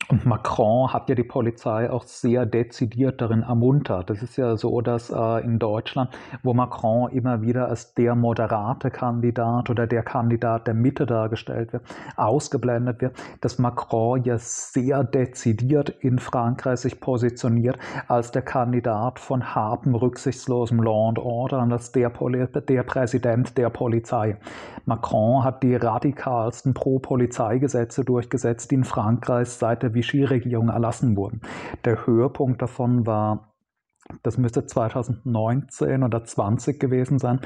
Und 0.09 0.25
Macron 0.25 0.91
hat 0.91 1.09
ja 1.09 1.15
die 1.15 1.23
Polizei 1.23 1.89
auch 1.89 2.03
sehr 2.03 2.45
dezidiert 2.45 3.21
darin 3.21 3.43
ermuntert. 3.43 4.09
Das 4.09 4.21
ist 4.21 4.37
ja 4.37 4.57
so, 4.57 4.81
dass 4.81 5.09
äh, 5.09 5.43
in 5.43 5.59
Deutschland, 5.59 6.09
wo 6.43 6.53
Macron 6.53 7.09
immer 7.11 7.41
wieder 7.41 7.69
als 7.69 7.93
der 7.93 8.15
moderate 8.15 8.91
Kandidat 8.91 9.69
oder 9.69 9.87
der 9.87 10.03
Kandidat 10.03 10.67
der 10.67 10.73
Mitte 10.73 11.05
dargestellt 11.05 11.73
wird, 11.73 11.83
ausgeblendet 12.17 13.01
wird, 13.01 13.15
dass 13.41 13.59
Macron 13.59 14.23
ja 14.23 14.37
sehr 14.37 15.03
dezidiert 15.03 15.89
in 15.89 16.19
Frankreich 16.19 16.81
sich 16.81 16.99
positioniert 16.99 17.77
als 18.07 18.31
der 18.31 18.41
Kandidat 18.41 19.19
von 19.19 19.55
hartem, 19.55 19.95
rücksichtslosem 19.95 20.81
Law 20.81 21.09
and 21.09 21.19
Order 21.19 21.61
und 21.61 21.71
als 21.71 21.91
der, 21.91 22.09
Poli 22.09 22.45
der 22.47 22.83
Präsident 22.83 23.57
der 23.57 23.69
Polizei. 23.69 24.37
Macron 24.85 25.43
hat 25.43 25.63
die 25.63 25.75
radikalsten 25.75 26.73
Pro-Polizeigesetze 26.73 28.03
durchgesetzt, 28.03 28.69
die 28.69 28.75
in 28.75 28.83
Frankreich 28.83 29.47
seit 29.47 29.81
der 29.81 29.92
Vichy-Regierung 29.93 30.69
erlassen 30.69 31.15
wurden. 31.15 31.41
Der 31.85 32.05
Höhepunkt 32.05 32.61
davon 32.61 33.05
war 33.05 33.52
das 34.21 34.37
müsste 34.37 34.65
2019 34.65 36.03
oder 36.03 36.23
20 36.23 36.79
gewesen 36.79 37.19
sein, 37.19 37.39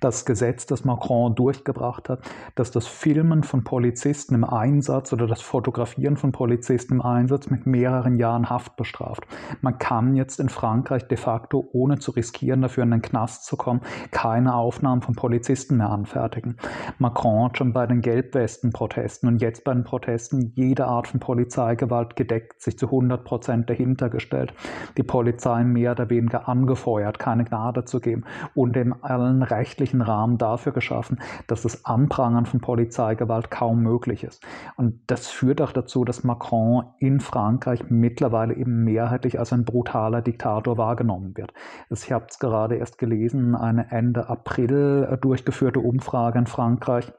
das 0.00 0.24
Gesetz, 0.24 0.66
das 0.66 0.84
Macron 0.84 1.34
durchgebracht 1.34 2.08
hat, 2.08 2.20
dass 2.54 2.70
das 2.70 2.86
Filmen 2.86 3.42
von 3.42 3.64
Polizisten 3.64 4.34
im 4.34 4.44
Einsatz 4.44 5.12
oder 5.12 5.26
das 5.26 5.40
Fotografieren 5.40 6.16
von 6.16 6.32
Polizisten 6.32 6.94
im 6.94 7.02
Einsatz 7.02 7.50
mit 7.50 7.66
mehreren 7.66 8.18
Jahren 8.18 8.48
Haft 8.48 8.76
bestraft. 8.76 9.26
Man 9.60 9.78
kann 9.78 10.14
jetzt 10.14 10.40
in 10.40 10.48
Frankreich 10.48 11.06
de 11.08 11.16
facto, 11.16 11.68
ohne 11.72 11.98
zu 11.98 12.12
riskieren, 12.12 12.62
dafür 12.62 12.84
in 12.84 12.92
den 12.92 13.02
Knast 13.02 13.44
zu 13.44 13.56
kommen, 13.56 13.80
keine 14.10 14.54
Aufnahmen 14.54 15.02
von 15.02 15.14
Polizisten 15.14 15.76
mehr 15.76 15.90
anfertigen. 15.90 16.56
Macron 16.98 17.46
hat 17.46 17.58
schon 17.58 17.72
bei 17.72 17.86
den 17.86 18.00
Gelbwesten-Protesten 18.00 19.28
und 19.28 19.42
jetzt 19.42 19.64
bei 19.64 19.74
den 19.74 19.84
Protesten 19.84 20.52
jede 20.54 20.86
Art 20.86 21.08
von 21.08 21.20
Polizeigewalt 21.20 22.16
gedeckt, 22.16 22.62
sich 22.62 22.78
zu 22.78 22.86
100 22.86 23.24
Prozent 23.24 23.68
dahinter 23.68 24.10
gestellt. 24.10 24.54
Die 24.96 25.02
Polizei 25.02 25.64
mehr 25.64 25.94
oder 26.04 26.10
weniger 26.10 26.48
angefeuert, 26.48 27.18
keine 27.18 27.44
Gnade 27.44 27.84
zu 27.84 28.00
geben 28.00 28.24
und 28.54 28.76
dem 28.76 28.94
allen 29.02 29.42
rechtlichen 29.42 30.02
Rahmen 30.02 30.38
dafür 30.38 30.72
geschaffen, 30.72 31.20
dass 31.46 31.62
das 31.62 31.84
Anprangern 31.84 32.46
von 32.46 32.60
Polizeigewalt 32.60 33.50
kaum 33.50 33.82
möglich 33.82 34.24
ist. 34.24 34.44
Und 34.76 35.00
das 35.06 35.28
führt 35.28 35.60
auch 35.60 35.72
dazu, 35.72 36.04
dass 36.04 36.24
Macron 36.24 36.84
in 36.98 37.20
Frankreich 37.20 37.84
mittlerweile 37.88 38.54
eben 38.54 38.84
mehrheitlich 38.84 39.38
als 39.38 39.52
ein 39.52 39.64
brutaler 39.64 40.22
Diktator 40.22 40.76
wahrgenommen 40.78 41.36
wird. 41.36 41.52
Ich 41.90 42.12
habe 42.12 42.26
es 42.28 42.38
gerade 42.38 42.76
erst 42.76 42.98
gelesen, 42.98 43.54
eine 43.54 43.90
Ende 43.90 44.28
April 44.28 45.08
äh, 45.10 45.16
durchgeführte 45.16 45.80
Umfrage 45.80 46.38
in 46.38 46.46
Frankreich 46.46 47.12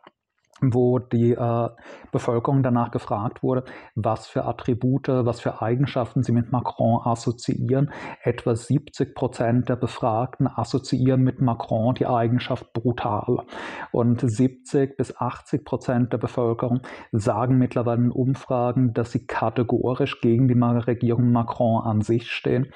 wo 0.62 1.00
die 1.00 1.32
äh, 1.32 1.70
Bevölkerung 2.12 2.64
danach 2.64 2.92
gefragt 2.92 3.44
wurde, 3.44 3.66
was 3.96 4.28
für 4.28 4.46
Attribute, 4.46 5.10
was 5.10 5.42
für 5.42 5.62
Eigenschaften 5.62 6.24
sie 6.24 6.32
mit 6.32 6.52
Macron 6.52 7.02
assoziieren. 7.04 7.92
Etwa 8.24 8.56
70 8.56 9.16
Prozent 9.16 9.68
der 9.68 9.76
Befragten 9.76 10.48
assoziieren 10.48 11.22
mit 11.22 11.42
Macron 11.42 11.96
die 11.96 12.08
Eigenschaft 12.08 12.72
brutal. 12.72 13.46
Und 13.92 14.22
70 14.22 14.96
bis 14.96 15.18
80 15.18 15.66
Prozent 15.66 16.14
der 16.14 16.20
Bevölkerung 16.20 16.82
sagen 17.12 17.58
mittlerweile 17.58 18.04
in 18.04 18.12
Umfragen, 18.12 18.94
dass 18.94 19.12
sie 19.12 19.26
kategorisch 19.28 20.22
gegen 20.22 20.48
die 20.48 20.56
Regierung 20.56 21.32
Macron 21.32 21.84
an 21.84 22.02
sich 22.02 22.32
stehen. 22.32 22.68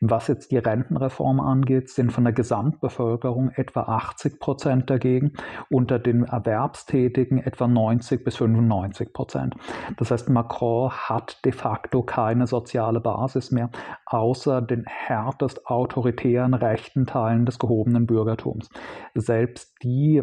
Was 0.00 0.28
jetzt 0.28 0.50
die 0.50 0.58
Rentenreform 0.58 1.40
angeht, 1.40 1.88
sind 1.88 2.12
von 2.12 2.24
der 2.24 2.32
Gesamtbevölkerung 2.32 3.50
etwa 3.50 3.82
80 3.82 4.38
Prozent 4.38 4.90
dagegen, 4.90 5.32
unter 5.70 5.98
den 5.98 6.24
Erwerbstätigen 6.24 7.38
etwa 7.38 7.66
90 7.66 8.24
bis 8.24 8.36
95 8.36 9.12
Prozent. 9.12 9.54
Das 9.96 10.10
heißt, 10.10 10.28
Macron 10.28 10.90
hat 10.90 11.44
de 11.44 11.52
facto 11.52 12.02
keine 12.02 12.46
soziale 12.46 13.00
Basis 13.00 13.50
mehr, 13.50 13.70
außer 14.04 14.60
den 14.60 14.84
härtest 14.86 15.66
autoritären 15.66 16.54
rechten 16.54 17.06
Teilen 17.06 17.46
des 17.46 17.58
gehobenen 17.58 18.06
Bürgertums. 18.06 18.68
Selbst 19.14 19.82
die 19.82 20.22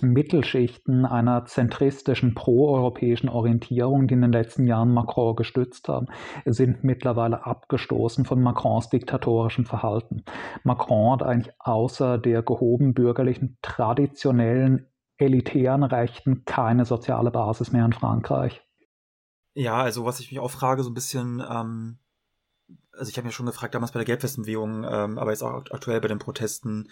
Mittelschichten 0.00 1.04
einer 1.04 1.44
zentristischen 1.44 2.34
proeuropäischen 2.34 3.28
Orientierung, 3.28 4.06
die 4.08 4.14
in 4.14 4.22
den 4.22 4.32
letzten 4.32 4.66
Jahren 4.66 4.92
Macron 4.92 5.36
gestützt 5.36 5.88
haben, 5.88 6.06
sind 6.44 6.84
mittlerweile 6.84 7.46
abgestoßen 7.46 8.24
von 8.24 8.40
Macrons 8.42 8.88
diktatorischem 8.90 9.64
Verhalten. 9.64 10.24
Macron 10.64 11.12
hat 11.12 11.22
eigentlich 11.22 11.54
außer 11.58 12.18
der 12.18 12.42
gehoben 12.42 12.94
bürgerlichen, 12.94 13.58
traditionellen, 13.62 14.86
elitären 15.16 15.82
Rechten 15.82 16.44
keine 16.44 16.84
soziale 16.84 17.30
Basis 17.30 17.72
mehr 17.72 17.84
in 17.84 17.92
Frankreich. 17.92 18.62
Ja, 19.54 19.82
also 19.82 20.04
was 20.04 20.20
ich 20.20 20.30
mich 20.30 20.38
auch 20.38 20.50
frage, 20.50 20.84
so 20.84 20.90
ein 20.90 20.94
bisschen, 20.94 21.42
ähm, 21.50 21.98
also 22.92 23.10
ich 23.10 23.16
habe 23.16 23.26
mir 23.26 23.32
schon 23.32 23.46
gefragt 23.46 23.74
damals 23.74 23.90
bei 23.90 23.98
der 23.98 24.06
Gelbwestenbewegung, 24.06 24.84
ähm, 24.88 25.18
aber 25.18 25.32
jetzt 25.32 25.42
auch 25.42 25.64
aktuell 25.72 26.00
bei 26.00 26.08
den 26.08 26.20
Protesten, 26.20 26.88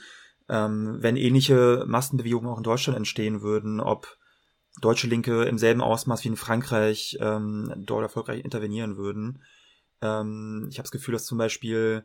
ähm, 0.48 0.98
wenn 1.00 1.16
ähnliche 1.16 1.84
Massenbewegungen 1.86 2.50
auch 2.50 2.58
in 2.58 2.64
Deutschland 2.64 2.96
entstehen 2.96 3.42
würden, 3.42 3.80
ob 3.80 4.16
deutsche 4.80 5.06
Linke 5.06 5.44
im 5.44 5.58
selben 5.58 5.80
Ausmaß 5.80 6.24
wie 6.24 6.28
in 6.28 6.36
Frankreich 6.36 7.16
ähm, 7.20 7.72
dort 7.78 8.02
erfolgreich 8.02 8.44
intervenieren 8.44 8.96
würden. 8.96 9.42
Ähm, 10.02 10.66
ich 10.70 10.78
habe 10.78 10.84
das 10.84 10.92
Gefühl, 10.92 11.12
dass 11.12 11.24
zum 11.24 11.38
Beispiel, 11.38 12.04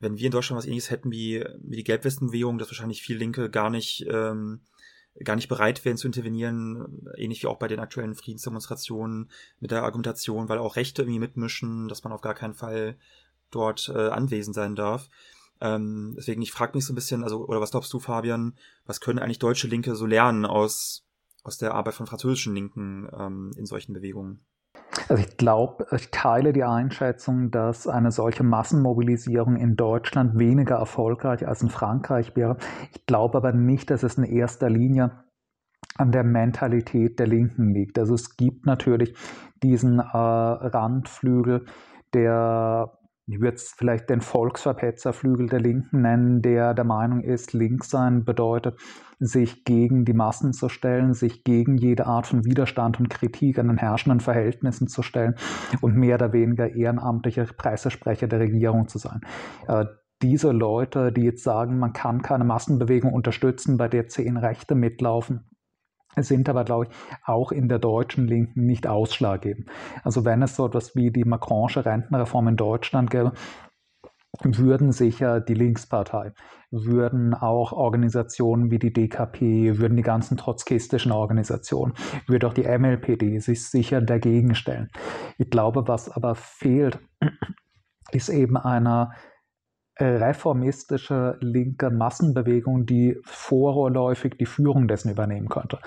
wenn 0.00 0.18
wir 0.18 0.26
in 0.26 0.32
Deutschland 0.32 0.58
was 0.58 0.66
ähnliches 0.66 0.90
hätten 0.90 1.10
wie, 1.10 1.44
wie 1.62 1.76
die 1.76 1.84
Gelbwestenbewegung, 1.84 2.58
dass 2.58 2.68
wahrscheinlich 2.68 3.02
viele 3.02 3.20
Linke 3.20 3.50
gar 3.50 3.70
nicht, 3.70 4.04
ähm, 4.10 4.60
gar 5.22 5.36
nicht 5.36 5.48
bereit 5.48 5.84
wären 5.84 5.96
zu 5.96 6.08
intervenieren, 6.08 7.06
ähnlich 7.16 7.42
wie 7.42 7.46
auch 7.46 7.58
bei 7.58 7.68
den 7.68 7.80
aktuellen 7.80 8.14
Friedensdemonstrationen 8.14 9.30
mit 9.60 9.70
der 9.70 9.84
Argumentation, 9.84 10.48
weil 10.48 10.58
auch 10.58 10.76
Rechte 10.76 11.02
irgendwie 11.02 11.20
mitmischen, 11.20 11.88
dass 11.88 12.04
man 12.04 12.12
auf 12.12 12.20
gar 12.20 12.34
keinen 12.34 12.54
Fall 12.54 12.96
dort 13.50 13.88
äh, 13.94 14.08
anwesend 14.08 14.54
sein 14.54 14.74
darf. 14.76 15.08
Ähm, 15.60 16.14
deswegen, 16.16 16.42
ich 16.42 16.52
frage 16.52 16.72
mich 16.74 16.86
so 16.86 16.92
ein 16.92 16.96
bisschen, 16.96 17.22
also, 17.22 17.46
oder 17.46 17.60
was 17.60 17.70
glaubst 17.70 17.92
du, 17.92 18.00
Fabian, 18.00 18.56
was 18.86 19.00
können 19.00 19.18
eigentlich 19.18 19.38
deutsche 19.38 19.68
Linke 19.68 19.94
so 19.94 20.06
lernen 20.06 20.46
aus, 20.46 21.06
aus 21.44 21.58
der 21.58 21.74
Arbeit 21.74 21.94
von 21.94 22.06
französischen 22.06 22.54
Linken 22.54 23.08
ähm, 23.12 23.50
in 23.56 23.66
solchen 23.66 23.92
Bewegungen? 23.92 24.44
Also 25.08 25.22
ich 25.22 25.36
glaube, 25.36 25.86
ich 25.94 26.10
teile 26.10 26.52
die 26.52 26.64
Einschätzung, 26.64 27.50
dass 27.50 27.86
eine 27.86 28.10
solche 28.10 28.42
Massenmobilisierung 28.42 29.56
in 29.56 29.76
Deutschland 29.76 30.38
weniger 30.38 30.76
erfolgreich 30.76 31.46
als 31.46 31.62
in 31.62 31.68
Frankreich 31.68 32.36
wäre. 32.36 32.56
Ich 32.92 33.06
glaube 33.06 33.38
aber 33.38 33.52
nicht, 33.52 33.90
dass 33.90 34.02
es 34.02 34.18
in 34.18 34.24
erster 34.24 34.68
Linie 34.68 35.24
an 35.96 36.12
der 36.12 36.24
Mentalität 36.24 37.18
der 37.18 37.26
Linken 37.26 37.74
liegt. 37.74 37.98
Also 37.98 38.14
es 38.14 38.36
gibt 38.36 38.66
natürlich 38.66 39.14
diesen 39.62 39.98
äh, 39.98 40.02
Randflügel, 40.02 41.66
der 42.14 42.98
ich 43.30 43.40
würde 43.40 43.56
es 43.56 43.74
vielleicht 43.76 44.10
den 44.10 44.20
Volksverpetzerflügel 44.20 45.48
der 45.48 45.60
Linken 45.60 46.02
nennen, 46.02 46.42
der 46.42 46.74
der 46.74 46.84
Meinung 46.84 47.20
ist, 47.20 47.52
links 47.52 47.90
sein 47.90 48.24
bedeutet, 48.24 48.78
sich 49.20 49.64
gegen 49.64 50.04
die 50.04 50.14
Massen 50.14 50.52
zu 50.52 50.68
stellen, 50.68 51.14
sich 51.14 51.44
gegen 51.44 51.76
jede 51.76 52.06
Art 52.06 52.26
von 52.26 52.44
Widerstand 52.44 52.98
und 52.98 53.10
Kritik 53.10 53.58
an 53.58 53.68
den 53.68 53.76
herrschenden 53.76 54.20
Verhältnissen 54.20 54.88
zu 54.88 55.02
stellen 55.02 55.36
und 55.80 55.94
mehr 55.94 56.16
oder 56.16 56.32
weniger 56.32 56.74
ehrenamtlicher 56.74 57.44
Pressesprecher 57.44 58.26
der 58.26 58.40
Regierung 58.40 58.88
zu 58.88 58.98
sein. 58.98 59.20
Äh, 59.68 59.84
diese 60.22 60.50
Leute, 60.50 61.12
die 61.12 61.22
jetzt 61.22 61.44
sagen, 61.44 61.78
man 61.78 61.92
kann 61.92 62.22
keine 62.22 62.44
Massenbewegung 62.44 63.12
unterstützen, 63.12 63.76
bei 63.76 63.88
der 63.88 64.08
zehn 64.08 64.36
Rechte 64.36 64.74
mitlaufen, 64.74 65.49
sind 66.16 66.48
aber, 66.48 66.64
glaube 66.64 66.86
ich, 66.86 67.18
auch 67.24 67.52
in 67.52 67.68
der 67.68 67.78
deutschen 67.78 68.26
Linken 68.26 68.66
nicht 68.66 68.86
ausschlaggebend. 68.86 69.68
Also 70.02 70.24
wenn 70.24 70.42
es 70.42 70.56
so 70.56 70.66
etwas 70.66 70.96
wie 70.96 71.10
die 71.10 71.24
Macronische 71.24 71.84
Rentenreform 71.84 72.48
in 72.48 72.56
Deutschland 72.56 73.10
gäbe, 73.10 73.32
würden 74.42 74.92
sicher 74.92 75.40
die 75.40 75.54
Linkspartei, 75.54 76.32
würden 76.70 77.34
auch 77.34 77.72
Organisationen 77.72 78.70
wie 78.70 78.78
die 78.78 78.92
DKP, 78.92 79.78
würden 79.78 79.96
die 79.96 80.02
ganzen 80.02 80.36
trotzkistischen 80.36 81.12
Organisationen, 81.12 81.94
würde 82.26 82.46
auch 82.46 82.54
die 82.54 82.66
MLPD 82.66 83.38
sich 83.40 83.68
sicher 83.68 84.00
dagegen 84.00 84.54
stellen. 84.54 84.88
Ich 85.36 85.50
glaube, 85.50 85.88
was 85.88 86.08
aber 86.08 86.34
fehlt, 86.36 87.00
ist 88.12 88.28
eben 88.28 88.56
eine 88.56 89.10
reformistische 90.04 91.36
linke 91.40 91.90
Massenbewegung, 91.90 92.86
die 92.86 93.18
vorläufig 93.24 94.36
die 94.38 94.46
Führung 94.46 94.88
dessen 94.88 95.10
übernehmen 95.10 95.48
könnte 95.48 95.78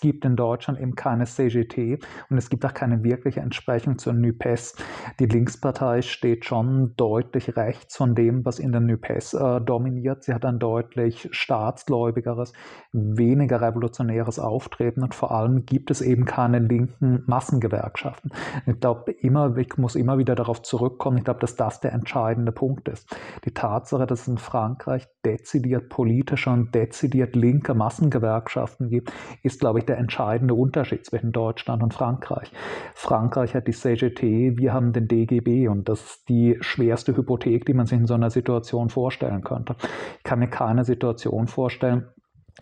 gibt 0.00 0.24
in 0.24 0.36
Deutschland 0.36 0.80
eben 0.80 0.94
keine 0.94 1.24
CGT 1.24 1.98
und 2.30 2.38
es 2.38 2.50
gibt 2.50 2.64
auch 2.64 2.74
keine 2.74 3.02
wirkliche 3.04 3.40
Entsprechung 3.40 3.98
zur 3.98 4.12
NUPES. 4.12 4.76
Die 5.20 5.26
Linkspartei 5.26 6.02
steht 6.02 6.44
schon 6.44 6.94
deutlich 6.96 7.56
rechts 7.56 7.96
von 7.96 8.14
dem, 8.14 8.44
was 8.44 8.58
in 8.58 8.72
der 8.72 8.80
NUPES 8.80 9.34
äh, 9.34 9.60
dominiert. 9.60 10.24
Sie 10.24 10.34
hat 10.34 10.44
ein 10.44 10.58
deutlich 10.58 11.28
staatsgläubigeres, 11.30 12.52
weniger 12.92 13.60
revolutionäres 13.60 14.38
Auftreten 14.38 15.02
und 15.02 15.14
vor 15.14 15.32
allem 15.32 15.66
gibt 15.66 15.90
es 15.90 16.00
eben 16.00 16.24
keine 16.24 16.58
linken 16.58 17.22
Massengewerkschaften. 17.26 18.30
Ich 18.66 18.80
glaube, 18.80 19.12
immer, 19.12 19.56
ich 19.56 19.76
muss 19.76 19.94
immer 19.94 20.18
wieder 20.18 20.34
darauf 20.34 20.62
zurückkommen, 20.62 21.18
ich 21.18 21.24
glaube, 21.24 21.40
dass 21.40 21.56
das 21.56 21.80
der 21.80 21.92
entscheidende 21.92 22.52
Punkt 22.52 22.88
ist. 22.88 23.14
Die 23.44 23.52
Tatsache, 23.52 24.06
dass 24.06 24.22
es 24.22 24.28
in 24.28 24.38
Frankreich 24.38 25.08
dezidiert 25.24 25.88
politische 25.88 26.50
und 26.50 26.74
dezidiert 26.74 27.36
linke 27.36 27.74
Massengewerkschaften 27.74 28.88
gibt, 28.88 29.12
ist, 29.42 29.60
glaube 29.60 29.80
ich, 29.80 29.84
der 29.88 29.98
entscheidende 29.98 30.54
Unterschied 30.54 31.04
zwischen 31.04 31.32
Deutschland 31.32 31.82
und 31.82 31.94
Frankreich. 31.94 32.52
Frankreich 32.94 33.54
hat 33.54 33.66
die 33.66 33.72
CGT, 33.72 34.56
wir 34.56 34.72
haben 34.72 34.92
den 34.92 35.08
DGB 35.08 35.68
und 35.68 35.88
das 35.88 36.02
ist 36.02 36.28
die 36.28 36.56
schwerste 36.60 37.16
Hypothek, 37.16 37.64
die 37.66 37.74
man 37.74 37.86
sich 37.86 37.98
in 37.98 38.06
so 38.06 38.14
einer 38.14 38.30
Situation 38.30 38.90
vorstellen 38.90 39.42
könnte. 39.42 39.76
Ich 40.18 40.24
kann 40.24 40.38
mir 40.38 40.48
keine 40.48 40.84
Situation 40.84 41.46
vorstellen, 41.46 42.08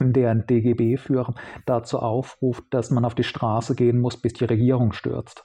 in 0.01 0.13
der 0.13 0.31
ein 0.31 0.47
DGB-Führer 0.47 1.35
dazu 1.65 1.99
aufruft, 1.99 2.65
dass 2.71 2.91
man 2.91 3.05
auf 3.05 3.15
die 3.15 3.25
Straße 3.25 3.75
gehen 3.75 3.99
muss, 3.99 4.21
bis 4.21 4.35
die 4.35 4.45
Regierung 4.45 4.93
stürzt. 4.93 5.45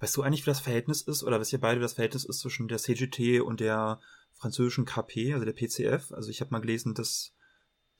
Weißt 0.00 0.16
du 0.16 0.22
eigentlich, 0.22 0.44
wie 0.44 0.50
das 0.50 0.60
Verhältnis 0.60 1.02
ist, 1.02 1.22
oder 1.22 1.40
was 1.40 1.52
ihr 1.52 1.60
beide 1.60 1.80
das 1.80 1.94
Verhältnis 1.94 2.24
ist 2.24 2.40
zwischen 2.40 2.68
der 2.68 2.78
CGT 2.78 3.40
und 3.40 3.60
der 3.60 4.00
französischen 4.34 4.84
KP, 4.84 5.32
also 5.32 5.44
der 5.44 5.52
PCF? 5.52 6.12
Also 6.12 6.30
ich 6.30 6.40
habe 6.40 6.50
mal 6.50 6.60
gelesen, 6.60 6.94
dass 6.94 7.32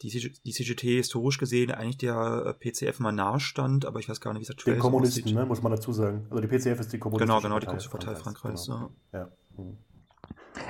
die, 0.02 0.32
die 0.44 0.52
CGT 0.52 0.82
historisch 0.82 1.38
gesehen 1.38 1.70
eigentlich 1.70 1.98
der 1.98 2.56
äh, 2.60 2.70
PCF 2.70 3.00
mal 3.00 3.12
nahe 3.12 3.40
stand, 3.40 3.84
aber 3.84 4.00
ich 4.00 4.08
weiß 4.08 4.20
gar 4.20 4.32
nicht, 4.32 4.40
wie 4.40 4.44
es 4.44 4.50
aktuell 4.50 4.76
ist. 4.76 4.82
Den 4.82 4.90
Kommunisten, 4.90 5.34
ne, 5.34 5.46
muss 5.46 5.62
man 5.62 5.72
dazu 5.72 5.92
sagen. 5.92 6.26
Also 6.30 6.42
die 6.42 6.48
PCF 6.48 6.80
ist 6.80 6.92
die 6.92 6.98
Kommunistische 6.98 7.26
Genau, 7.26 7.40
genau, 7.40 7.58
die 7.58 7.66
Kommunistische 7.66 7.96
Partei 7.96 8.14
Frankreichs. 8.16 8.66
Genau. 8.66 8.90
Ja. 9.12 9.28
Mhm. 9.56 9.78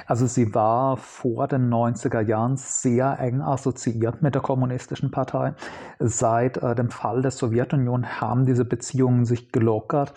Also 0.06 0.26
sie 0.26 0.54
war 0.54 0.96
vor 0.96 1.48
den 1.48 1.72
90er 1.72 2.20
Jahren 2.20 2.56
sehr 2.56 3.18
eng 3.18 3.40
assoziiert 3.40 4.22
mit 4.22 4.34
der 4.34 4.42
kommunistischen 4.42 5.10
Partei. 5.10 5.54
Seit 5.98 6.58
äh, 6.58 6.74
dem 6.74 6.90
Fall 6.90 7.22
der 7.22 7.30
Sowjetunion 7.30 8.20
haben 8.20 8.46
diese 8.46 8.64
Beziehungen 8.64 9.24
sich 9.24 9.50
gelockert. 9.50 10.14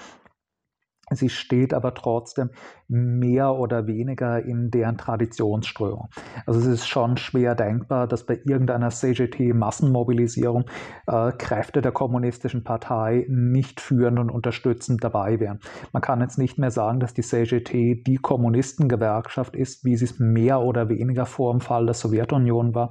Sie 1.12 1.30
steht 1.30 1.74
aber 1.74 1.94
trotzdem 1.94 2.50
mehr 2.88 3.54
oder 3.54 3.88
weniger 3.88 4.44
in 4.44 4.70
deren 4.70 4.98
Traditionsströmung. 4.98 6.10
Also 6.46 6.60
es 6.60 6.66
ist 6.66 6.88
schon 6.88 7.18
schwer 7.18 7.56
denkbar, 7.56 8.08
dass 8.08 8.26
bei 8.26 8.40
irgendeiner 8.46 8.90
CGT-Massenmobilisierung 8.90 10.66
äh, 11.08 11.32
Kräfte 11.32 11.82
der 11.82 11.92
kommunistischen 11.92 12.64
Partei 12.64 13.26
nicht 13.28 13.82
führend 13.82 14.20
und 14.20 14.30
unterstützend 14.30 15.04
dabei 15.04 15.40
wären. 15.40 15.60
Man 15.94 16.02
kann 16.02 16.22
jetzt 16.22 16.38
nicht 16.38 16.58
mehr 16.58 16.72
sagen, 16.72 17.00
dass 17.00 17.14
die 17.14 17.24
CGT 17.24 18.04
die 18.06 18.18
Kommunistengewerkschaft 18.18 19.56
ist, 19.56 19.84
wie 19.84 19.96
sie 19.96 20.06
es 20.06 20.20
mehr 20.20 20.62
oder 20.62 20.90
weniger 20.90 21.26
vor 21.26 21.52
dem 21.52 21.62
Fall 21.62 21.86
der 21.86 21.96
Sowjetunion 21.96 22.76
war, 22.76 22.90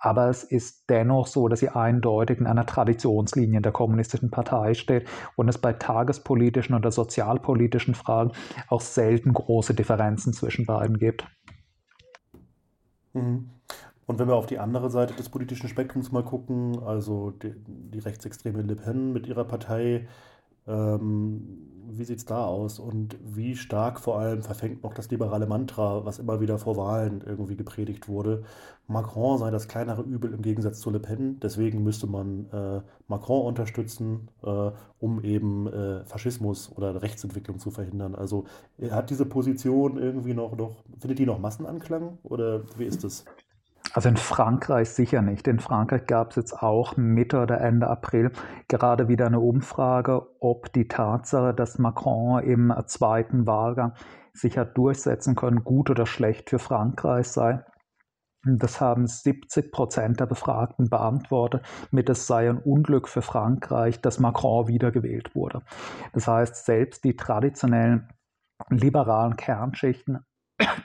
aber 0.00 0.28
es 0.28 0.42
ist 0.42 0.90
dennoch 0.90 1.26
so, 1.26 1.48
dass 1.48 1.60
sie 1.60 1.68
eindeutig 1.68 2.38
in 2.38 2.46
einer 2.46 2.66
Traditionslinie 2.66 3.60
der 3.60 3.72
kommunistischen 3.72 4.30
Partei 4.30 4.74
steht 4.74 5.08
und 5.36 5.48
es 5.48 5.58
bei 5.58 5.72
tagespolitischen 5.72 6.74
oder 6.74 6.90
sozialpolitischen 6.90 7.94
Fragen 7.94 8.32
auch 8.68 8.80
selten 8.80 9.31
große 9.32 9.74
Differenzen 9.74 10.32
zwischen 10.32 10.66
beiden 10.66 10.98
gibt. 10.98 11.26
Mhm. 13.12 13.50
Und 14.06 14.18
wenn 14.18 14.28
wir 14.28 14.34
auf 14.34 14.46
die 14.46 14.58
andere 14.58 14.90
Seite 14.90 15.14
des 15.14 15.28
politischen 15.28 15.68
Spektrums 15.68 16.12
mal 16.12 16.24
gucken, 16.24 16.82
also 16.82 17.30
die, 17.30 17.54
die 17.66 18.00
rechtsextreme 18.00 18.62
Le 18.62 18.76
Pen 18.76 19.12
mit 19.12 19.26
ihrer 19.26 19.44
Partei, 19.44 20.08
ähm, 20.66 21.72
wie 21.94 22.04
sieht 22.04 22.18
es 22.18 22.24
da 22.24 22.46
aus 22.46 22.78
und 22.78 23.18
wie 23.22 23.56
stark 23.56 24.00
vor 24.00 24.18
allem 24.18 24.42
verfängt 24.42 24.82
noch 24.82 24.94
das 24.94 25.10
liberale 25.10 25.46
Mantra, 25.46 26.04
was 26.04 26.18
immer 26.18 26.40
wieder 26.40 26.58
vor 26.58 26.76
Wahlen 26.76 27.22
irgendwie 27.26 27.56
gepredigt 27.56 28.08
wurde. 28.08 28.44
Macron 28.86 29.38
sei 29.38 29.50
das 29.50 29.68
kleinere 29.68 30.02
Übel 30.02 30.32
im 30.32 30.42
Gegensatz 30.42 30.80
zu 30.80 30.90
Le 30.90 31.00
Pen, 31.00 31.38
deswegen 31.40 31.82
müsste 31.82 32.06
man 32.06 32.46
äh, 32.52 32.80
Macron 33.08 33.46
unterstützen, 33.46 34.28
äh, 34.42 34.70
um 35.00 35.22
eben 35.22 35.66
äh, 35.66 36.04
Faschismus 36.04 36.72
oder 36.76 37.02
Rechtsentwicklung 37.02 37.58
zu 37.58 37.70
verhindern. 37.70 38.14
Also 38.14 38.44
hat 38.90 39.10
diese 39.10 39.26
Position 39.26 39.98
irgendwie 39.98 40.34
noch, 40.34 40.56
noch, 40.56 40.84
findet 40.98 41.18
die 41.18 41.26
noch 41.26 41.38
Massenanklang 41.38 42.18
oder 42.22 42.62
wie 42.78 42.84
ist 42.84 43.04
es? 43.04 43.24
Also 43.94 44.08
in 44.08 44.16
Frankreich 44.16 44.90
sicher 44.90 45.20
nicht. 45.20 45.46
In 45.46 45.60
Frankreich 45.60 46.06
gab 46.06 46.30
es 46.30 46.36
jetzt 46.36 46.62
auch 46.62 46.96
Mitte 46.96 47.40
oder 47.40 47.60
Ende 47.60 47.88
April 47.88 48.32
gerade 48.68 49.08
wieder 49.08 49.26
eine 49.26 49.40
Umfrage, 49.40 50.26
ob 50.40 50.72
die 50.72 50.88
Tatsache, 50.88 51.52
dass 51.52 51.78
Macron 51.78 52.42
im 52.42 52.72
zweiten 52.86 53.46
Wahlgang 53.46 53.92
sich 54.32 54.56
hat 54.56 54.78
durchsetzen 54.78 55.34
können, 55.34 55.62
gut 55.62 55.90
oder 55.90 56.06
schlecht 56.06 56.48
für 56.48 56.58
Frankreich 56.58 57.28
sei. 57.28 57.62
Das 58.44 58.80
haben 58.80 59.06
70 59.06 59.70
Prozent 59.70 60.18
der 60.18 60.26
Befragten 60.26 60.88
beantwortet, 60.88 61.64
mit 61.92 62.08
es 62.08 62.26
sei 62.26 62.48
ein 62.48 62.58
Unglück 62.58 63.08
für 63.08 63.22
Frankreich, 63.22 64.00
dass 64.00 64.18
Macron 64.18 64.66
wiedergewählt 64.66 65.34
wurde. 65.36 65.60
Das 66.12 66.26
heißt, 66.26 66.64
selbst 66.64 67.04
die 67.04 67.14
traditionellen 67.14 68.08
liberalen 68.68 69.36
Kernschichten 69.36 70.24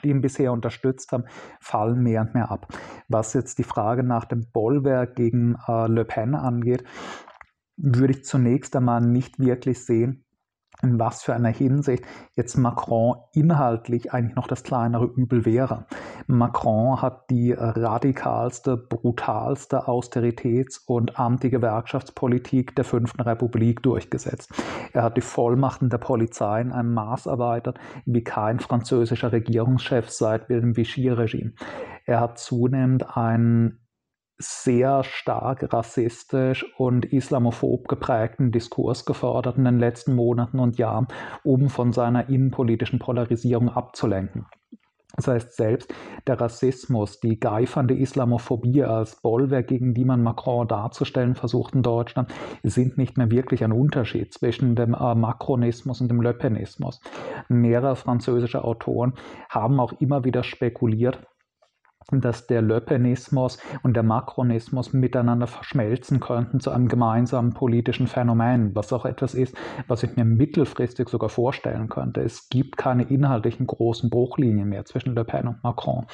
ihn 0.02 0.20
bisher 0.20 0.52
unterstützt 0.52 1.12
haben, 1.12 1.24
fallen 1.60 2.02
mehr 2.02 2.22
und 2.22 2.34
mehr 2.34 2.50
ab. 2.50 2.66
Was 3.08 3.34
jetzt 3.34 3.58
die 3.58 3.64
Frage 3.64 4.02
nach 4.02 4.24
dem 4.24 4.50
Bollwerk 4.52 5.16
gegen 5.16 5.56
äh, 5.66 5.86
Le 5.86 6.04
Pen 6.04 6.34
angeht, 6.34 6.84
würde 7.76 8.12
ich 8.12 8.24
zunächst 8.24 8.74
einmal 8.76 9.00
nicht 9.00 9.38
wirklich 9.38 9.84
sehen, 9.84 10.24
in 10.82 10.98
was 10.98 11.22
für 11.22 11.34
einer 11.34 11.48
Hinsicht 11.48 12.04
jetzt 12.34 12.56
Macron 12.56 13.16
inhaltlich 13.32 14.12
eigentlich 14.12 14.36
noch 14.36 14.46
das 14.46 14.62
kleinere 14.62 15.06
Übel 15.06 15.44
wäre. 15.44 15.86
Macron 16.26 17.02
hat 17.02 17.30
die 17.30 17.52
radikalste, 17.52 18.76
brutalste 18.76 19.88
Austeritäts- 19.88 20.78
und 20.86 21.18
Anti-Gewerkschaftspolitik 21.18 22.76
der 22.76 22.84
Fünften 22.84 23.22
Republik 23.22 23.82
durchgesetzt. 23.82 24.52
Er 24.92 25.02
hat 25.02 25.16
die 25.16 25.22
Vollmachten 25.22 25.90
der 25.90 25.98
Polizei 25.98 26.60
in 26.60 26.72
einem 26.72 26.94
Maß 26.94 27.26
erweitert, 27.26 27.78
wie 28.06 28.22
kein 28.22 28.60
französischer 28.60 29.32
Regierungschef 29.32 30.10
seit 30.10 30.48
dem 30.48 30.76
Vichy-Regime. 30.76 31.52
Er 32.04 32.20
hat 32.20 32.38
zunehmend 32.38 33.16
ein 33.16 33.77
sehr 34.38 35.02
stark 35.02 35.72
rassistisch 35.72 36.64
und 36.78 37.04
islamophob 37.06 37.88
geprägten 37.88 38.52
Diskurs 38.52 39.04
gefordert 39.04 39.58
in 39.58 39.64
den 39.64 39.78
letzten 39.78 40.14
Monaten 40.14 40.60
und 40.60 40.78
Jahren, 40.78 41.08
um 41.42 41.68
von 41.68 41.92
seiner 41.92 42.28
innenpolitischen 42.28 43.00
Polarisierung 43.00 43.68
abzulenken. 43.68 44.46
Das 45.16 45.26
heißt, 45.26 45.56
selbst 45.56 45.92
der 46.28 46.40
Rassismus, 46.40 47.18
die 47.18 47.40
geifernde 47.40 47.94
Islamophobie 47.94 48.84
als 48.84 49.20
Bollwerk, 49.20 49.66
gegen 49.66 49.92
die 49.92 50.04
man 50.04 50.22
Macron 50.22 50.68
darzustellen 50.68 51.34
versucht 51.34 51.74
in 51.74 51.82
Deutschland, 51.82 52.32
sind 52.62 52.98
nicht 52.98 53.18
mehr 53.18 53.28
wirklich 53.28 53.64
ein 53.64 53.72
Unterschied 53.72 54.32
zwischen 54.32 54.76
dem 54.76 54.94
äh, 54.94 55.14
Macronismus 55.16 56.00
und 56.00 56.08
dem 56.08 56.22
Le 56.22 56.34
Penismus. 56.34 57.00
Mehrere 57.48 57.96
französische 57.96 58.62
Autoren 58.62 59.14
haben 59.48 59.80
auch 59.80 59.94
immer 60.00 60.22
wieder 60.24 60.44
spekuliert, 60.44 61.26
dass 62.10 62.46
der 62.46 62.62
Le 62.62 62.80
Penismus 62.80 63.58
und 63.82 63.94
der 63.94 64.02
Macronismus 64.02 64.92
miteinander 64.92 65.46
verschmelzen 65.46 66.20
könnten 66.20 66.58
zu 66.60 66.70
einem 66.70 66.88
gemeinsamen 66.88 67.52
politischen 67.52 68.06
Phänomen, 68.06 68.74
was 68.74 68.92
auch 68.92 69.04
etwas 69.04 69.34
ist, 69.34 69.54
was 69.88 70.02
ich 70.02 70.16
mir 70.16 70.24
mittelfristig 70.24 71.08
sogar 71.08 71.28
vorstellen 71.28 71.88
könnte. 71.88 72.22
Es 72.22 72.48
gibt 72.48 72.78
keine 72.78 73.04
inhaltlichen 73.04 73.66
großen 73.66 74.08
Bruchlinien 74.08 74.68
mehr 74.68 74.86
zwischen 74.86 75.14
Le 75.14 75.24
Pen 75.24 75.48
und 75.48 75.62
Macron. 75.62 76.06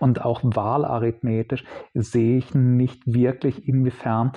Und 0.00 0.24
auch 0.24 0.40
wahlarithmetisch 0.42 1.64
sehe 1.94 2.38
ich 2.38 2.54
nicht 2.54 3.02
wirklich, 3.06 3.68
inwiefern 3.68 4.32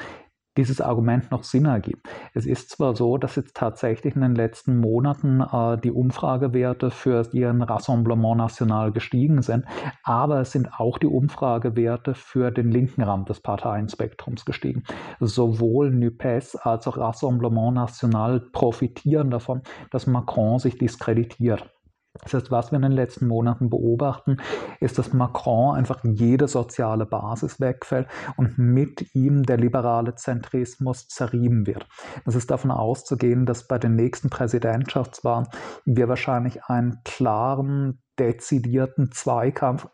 dieses 0.58 0.82
Argument 0.82 1.32
noch 1.32 1.44
Sinn 1.44 1.66
ergibt. 1.66 2.08
Es 2.34 2.46
ist 2.46 2.70
zwar 2.70 2.96
so, 2.96 3.18
dass 3.18 3.36
jetzt 3.36 3.56
tatsächlich 3.56 4.16
in 4.16 4.22
den 4.22 4.36
letzten 4.36 4.78
Monaten 4.78 5.42
äh, 5.42 5.78
die 5.78 5.92
Umfragewerte 5.92 6.92
für 6.92 7.28
ihren 7.32 7.62
Rassemblement 7.62 8.38
National 8.38 8.92
gestiegen 8.92 9.42
sind, 9.42 9.66
aber 10.04 10.42
es 10.42 10.52
sind 10.52 10.70
auch 10.78 10.98
die 10.98 11.08
Umfragewerte 11.08 12.14
für 12.14 12.52
den 12.52 12.72
linken 12.72 13.02
Rand 13.02 13.30
des 13.30 13.40
Parteienspektrums 13.40 14.46
gestiegen. 14.46 14.84
Sowohl 15.20 15.92
NUPES 15.92 16.56
als 16.58 16.88
auch 16.88 16.98
Rassemblement 16.98 17.74
National 17.74 18.40
profitieren 18.40 19.32
davon, 19.32 19.62
dass 19.92 20.08
Macron 20.08 20.60
sich 20.60 20.78
diskreditiert. 20.78 21.70
Das 22.20 22.34
heißt, 22.34 22.52
was 22.52 22.72
wir 22.72 22.76
in 22.76 22.82
den 22.82 22.92
letzten 22.92 23.28
Monaten 23.28 23.70
beobachten, 23.70 24.38
ist, 24.80 24.98
dass 24.98 25.14
Macron 25.14 25.76
einfach 25.76 26.04
jede 26.04 26.48
soziale 26.48 27.06
Basis 27.06 27.60
wegfällt 27.60 28.08
und 28.36 28.58
mit 28.58 29.16
ihm 29.16 29.44
der 29.44 29.58
liberale 29.58 30.16
Zentrismus 30.16 31.08
zerrieben 31.08 31.66
wird. 31.66 31.88
Es 32.26 32.36
ist 32.36 32.52
davon 32.52 32.72
auszugehen, 32.72 33.46
dass 33.46 33.68
bei 33.68 33.80
den 33.80 33.96
nächsten 33.96 34.30
Präsidentschaftswahlen 34.30 35.48
wir 35.86 36.10
wahrscheinlich 36.10 36.66
einen 36.66 37.00
klaren, 37.06 38.02
dezidierten 38.20 39.12
Zweikampf 39.12 39.88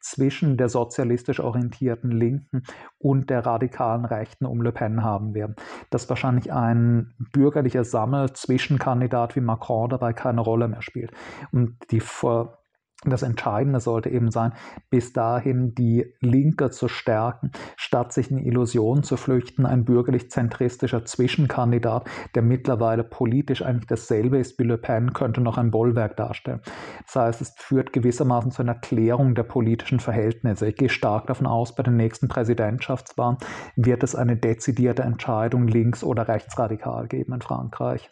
zwischen 0.00 0.56
der 0.56 0.68
sozialistisch 0.68 1.40
orientierten 1.40 2.10
Linken 2.10 2.62
und 2.98 3.30
der 3.30 3.46
radikalen 3.46 4.04
Rechten 4.04 4.44
um 4.44 4.60
Le 4.60 4.72
Pen 4.72 5.02
haben 5.02 5.34
werden. 5.34 5.56
Dass 5.90 6.08
wahrscheinlich 6.08 6.52
ein 6.52 7.14
bürgerlicher 7.32 7.84
Sammel-Zwischenkandidat 7.84 9.34
wie 9.34 9.40
Macron 9.40 9.88
dabei 9.88 10.12
keine 10.12 10.42
Rolle 10.42 10.68
mehr 10.68 10.82
spielt. 10.82 11.12
Und 11.52 11.78
die 11.90 12.00
vor 12.00 12.63
das 13.10 13.22
Entscheidende 13.22 13.80
sollte 13.80 14.10
eben 14.10 14.30
sein, 14.30 14.52
bis 14.90 15.12
dahin 15.12 15.74
die 15.74 16.14
Linke 16.20 16.70
zu 16.70 16.88
stärken, 16.88 17.52
statt 17.76 18.12
sich 18.12 18.30
in 18.30 18.38
Illusionen 18.38 19.02
zu 19.02 19.16
flüchten, 19.16 19.66
ein 19.66 19.84
bürgerlich-zentristischer 19.84 21.04
Zwischenkandidat, 21.04 22.08
der 22.34 22.42
mittlerweile 22.42 23.04
politisch 23.04 23.62
eigentlich 23.62 23.86
dasselbe 23.86 24.38
ist 24.38 24.58
wie 24.58 24.64
Le 24.64 24.78
Pen, 24.78 25.12
könnte 25.12 25.40
noch 25.40 25.58
ein 25.58 25.70
Bollwerk 25.70 26.16
darstellen. 26.16 26.60
Das 27.06 27.16
heißt, 27.16 27.40
es 27.40 27.54
führt 27.56 27.92
gewissermaßen 27.92 28.50
zu 28.50 28.62
einer 28.62 28.74
Klärung 28.74 29.34
der 29.34 29.44
politischen 29.44 30.00
Verhältnisse. 30.00 30.68
Ich 30.68 30.76
gehe 30.76 30.88
stark 30.88 31.26
davon 31.26 31.46
aus, 31.46 31.74
bei 31.74 31.82
den 31.82 31.96
nächsten 31.96 32.28
Präsidentschaftswahlen 32.28 33.38
wird 33.76 34.02
es 34.02 34.14
eine 34.14 34.36
dezidierte 34.36 35.02
Entscheidung 35.02 35.68
links- 35.68 36.04
oder 36.04 36.28
rechtsradikal 36.28 37.08
geben 37.08 37.32
in 37.34 37.42
Frankreich. 37.42 38.10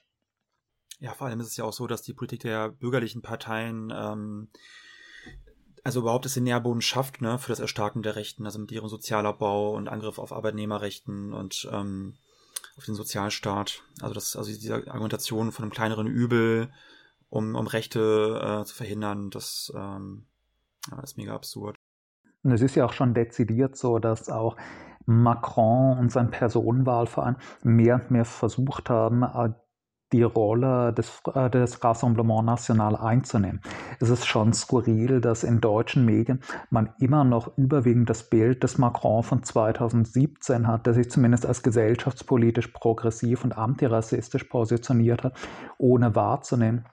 Ja, 1.02 1.14
vor 1.14 1.26
allem 1.26 1.40
ist 1.40 1.48
es 1.48 1.56
ja 1.56 1.64
auch 1.64 1.72
so, 1.72 1.88
dass 1.88 2.02
die 2.02 2.14
Politik 2.14 2.42
der 2.42 2.68
bürgerlichen 2.68 3.22
Parteien 3.22 3.92
ähm, 3.92 4.50
also 5.84 6.00
überhaupt 6.00 6.26
es 6.26 6.34
den 6.34 6.44
Nährboden 6.44 6.80
schafft, 6.80 7.20
ne, 7.20 7.38
für 7.38 7.48
das 7.48 7.60
Erstarken 7.60 8.02
der 8.02 8.16
Rechten, 8.16 8.46
also 8.46 8.58
mit 8.58 8.70
ihrem 8.70 8.88
Sozialabbau 8.88 9.74
und 9.74 9.88
Angriff 9.88 10.18
auf 10.18 10.32
Arbeitnehmerrechten 10.32 11.32
und 11.32 11.68
ähm, 11.72 12.14
auf 12.76 12.84
den 12.84 12.94
Sozialstaat. 12.94 13.82
Also 14.00 14.14
das, 14.14 14.36
also 14.36 14.50
diese 14.50 14.74
Argumentation 14.74 15.52
von 15.52 15.64
einem 15.64 15.72
kleineren 15.72 16.06
Übel, 16.06 16.70
um, 17.30 17.54
um 17.54 17.66
Rechte 17.66 18.60
äh, 18.60 18.64
zu 18.64 18.74
verhindern, 18.74 19.30
das 19.30 19.72
ähm, 19.74 20.26
ja, 20.90 21.00
ist 21.00 21.16
mega 21.16 21.34
absurd. 21.34 21.76
Und 22.44 22.52
es 22.52 22.60
ist 22.60 22.74
ja 22.74 22.84
auch 22.84 22.92
schon 22.92 23.14
dezidiert 23.14 23.76
so, 23.76 23.98
dass 23.98 24.28
auch 24.28 24.56
Macron 25.06 25.98
und 25.98 26.12
sein 26.12 26.30
Personenwahlverein 26.30 27.36
mehr 27.62 27.96
und 27.96 28.10
mehr 28.10 28.24
versucht 28.24 28.88
haben, 28.90 29.24
die 30.12 30.22
Rolle 30.22 30.92
des, 30.92 31.22
äh, 31.34 31.50
des 31.50 31.82
Rassemblement 31.82 32.44
National 32.44 32.96
einzunehmen. 32.96 33.60
Es 34.00 34.10
ist 34.10 34.26
schon 34.26 34.52
skurril, 34.52 35.20
dass 35.20 35.44
in 35.44 35.60
deutschen 35.60 36.04
Medien 36.04 36.40
man 36.70 36.90
immer 36.98 37.24
noch 37.24 37.56
überwiegend 37.56 38.10
das 38.10 38.28
Bild 38.28 38.62
des 38.62 38.78
Macron 38.78 39.22
von 39.22 39.42
2017 39.42 40.66
hat, 40.66 40.86
der 40.86 40.94
sich 40.94 41.10
zumindest 41.10 41.46
als 41.46 41.62
gesellschaftspolitisch 41.62 42.68
progressiv 42.68 43.44
und 43.44 43.56
antirassistisch 43.56 44.44
positioniert 44.44 45.24
hat, 45.24 45.34
ohne 45.78 46.14
wahrzunehmen, 46.14 46.84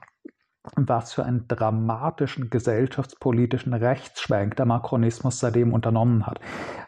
was 0.75 1.13
für 1.13 1.23
einen 1.23 1.47
dramatischen 1.47 2.49
gesellschaftspolitischen 2.49 3.73
Rechtsschwenk 3.73 4.55
der 4.55 4.65
Macronismus 4.65 5.39
seitdem 5.39 5.73
unternommen 5.73 6.25
hat. 6.25 6.39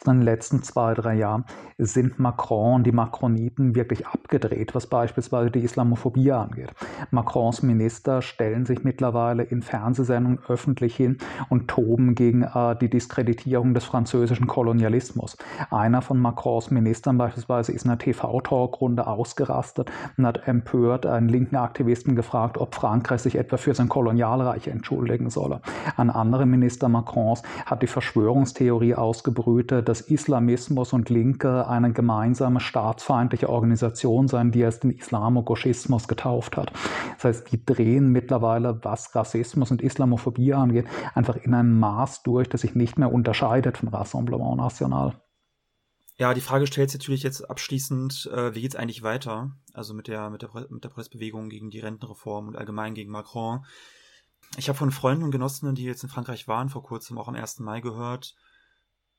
In 0.06 0.14
den 0.14 0.22
letzten 0.22 0.64
zwei, 0.64 0.94
drei 0.94 1.16
Jahren 1.16 1.46
sind 1.78 2.20
Macron 2.20 2.76
und 2.76 2.84
die 2.86 2.92
Macroniten 2.92 3.76
wirklich 3.76 4.08
abgedreht, 4.08 4.74
was 4.76 4.88
beispielsweise 4.88 5.52
die 5.52 5.64
Islamophobie 5.64 6.32
angeht. 6.32 6.72
Macrons 7.12 7.62
Minister 7.64 8.22
stellen 8.22 8.66
sich 8.66 8.84
mittlerweile 8.84 9.44
in 9.44 9.62
Fernsehsendungen 9.62 10.40
öffentlich 10.48 10.96
hin 10.96 11.18
und 11.50 11.68
toben 11.68 12.16
gegen 12.16 12.44
äh, 12.44 12.76
die 12.80 12.90
Diskreditierung 12.90 13.74
des 13.74 13.84
französischen 13.84 14.48
Kolonialismus. 14.48 15.38
Einer 15.70 16.02
von 16.02 16.20
Macrons 16.20 16.72
Ministern 16.72 17.18
beispielsweise 17.18 17.72
ist 17.72 17.86
in 17.86 17.92
einer 17.92 18.00
TV-Talkrunde 18.00 19.08
ausgerastet 19.08 19.92
und 20.18 20.26
hat 20.26 20.48
empört 20.48 21.06
einen 21.06 21.30
linken 21.30 21.56
Aktivisten 21.56 22.16
gefragt, 22.16 22.58
ob 22.58 22.76
Frankreich 22.76 23.22
sich 23.22 23.36
etwa 23.36 23.58
für 23.58 23.71
sein 23.74 23.90
Kolonialreich 23.90 24.68
entschuldigen 24.68 25.30
solle. 25.30 25.62
Ein 25.98 26.10
anderer 26.10 26.46
Minister 26.46 26.90
Macrons 26.90 27.44
hat 27.66 27.82
die 27.82 27.88
Verschwörungstheorie 27.88 28.96
ausgebrütet, 28.96 29.88
dass 29.88 30.02
Islamismus 30.02 30.94
und 30.94 31.10
Linke 31.10 31.68
eine 31.68 31.92
gemeinsame 31.92 32.60
staatsfeindliche 32.60 33.50
Organisation 33.50 34.28
seien, 34.28 34.52
die 34.52 34.62
er 34.62 34.72
den 34.72 34.92
Islamogoschismus 34.92 36.08
getauft 36.08 36.58
hat. 36.58 36.72
Das 37.16 37.26
heißt, 37.26 37.52
die 37.52 37.66
drehen 37.66 38.12
mittlerweile, 38.12 38.80
was 38.84 39.16
Rassismus 39.16 39.72
und 39.72 39.82
Islamophobie 39.82 40.54
angeht, 40.54 40.86
einfach 41.14 41.36
in 41.36 41.54
einem 41.54 41.80
Maß 41.80 42.24
durch, 42.24 42.50
das 42.50 42.62
sich 42.62 42.76
nicht 42.76 42.98
mehr 42.98 43.12
unterscheidet 43.12 43.78
vom 43.78 43.90
Rassemblement 43.90 44.58
National. 44.58 45.14
Ja, 46.22 46.36
die 46.36 46.42
Frage 46.42 46.68
stellt 46.68 46.92
sich 46.92 47.00
natürlich 47.00 47.24
jetzt 47.24 47.50
abschließend, 47.50 48.28
äh, 48.32 48.54
wie 48.54 48.62
geht's 48.62 48.76
eigentlich 48.76 49.02
weiter? 49.02 49.58
Also 49.74 49.96
mit 49.96 50.08
der, 50.08 50.30
mit 50.30 50.44
der, 50.44 50.68
mit 50.70 50.84
der 50.84 50.90
Pressbewegung 50.90 51.50
gegen 51.50 51.72
die 51.72 51.80
Rentenreform 51.80 52.48
und 52.48 52.56
allgemein 52.56 52.94
gegen 52.94 53.10
Macron. 53.10 53.66
Ich 54.56 54.70
habe 54.70 54.78
von 54.78 54.92
Freunden 54.92 55.24
und 55.24 55.32
Genossinnen, 55.32 55.74
die 55.74 55.84
jetzt 55.84 56.04
in 56.04 56.10
Frankreich 56.10 56.48
waren, 56.48 56.70
vor 56.70 56.84
kurzem 56.84 57.18
auch 57.18 57.28
am 57.28 57.34
1. 57.34 57.62
Mai 57.62 57.82
gehört, 57.82 58.36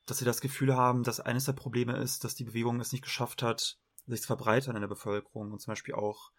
dass 0.07 0.19
sie 0.19 0.25
das 0.25 0.41
Gefühl 0.41 0.77
haben, 0.77 1.03
dass 1.03 1.19
eines 1.19 1.45
der 1.45 1.55
Probleme 1.55 1.97
ist, 1.97 2.23
dass 2.23 2.37
die 2.37 2.45
Bewegung 2.45 2.79
es 2.79 2.93
nicht 2.93 3.03
geschafft 3.03 3.43
hat, 3.43 3.79
sich 4.07 4.21
zu 4.21 4.29
verbreitern 4.29 4.77
in 4.77 4.83
der 4.83 4.89
Bevölkerung 4.89 5.51
und 5.51 5.61
zum 5.61 5.73
Beispiel 5.73 5.97
auch 5.97 6.31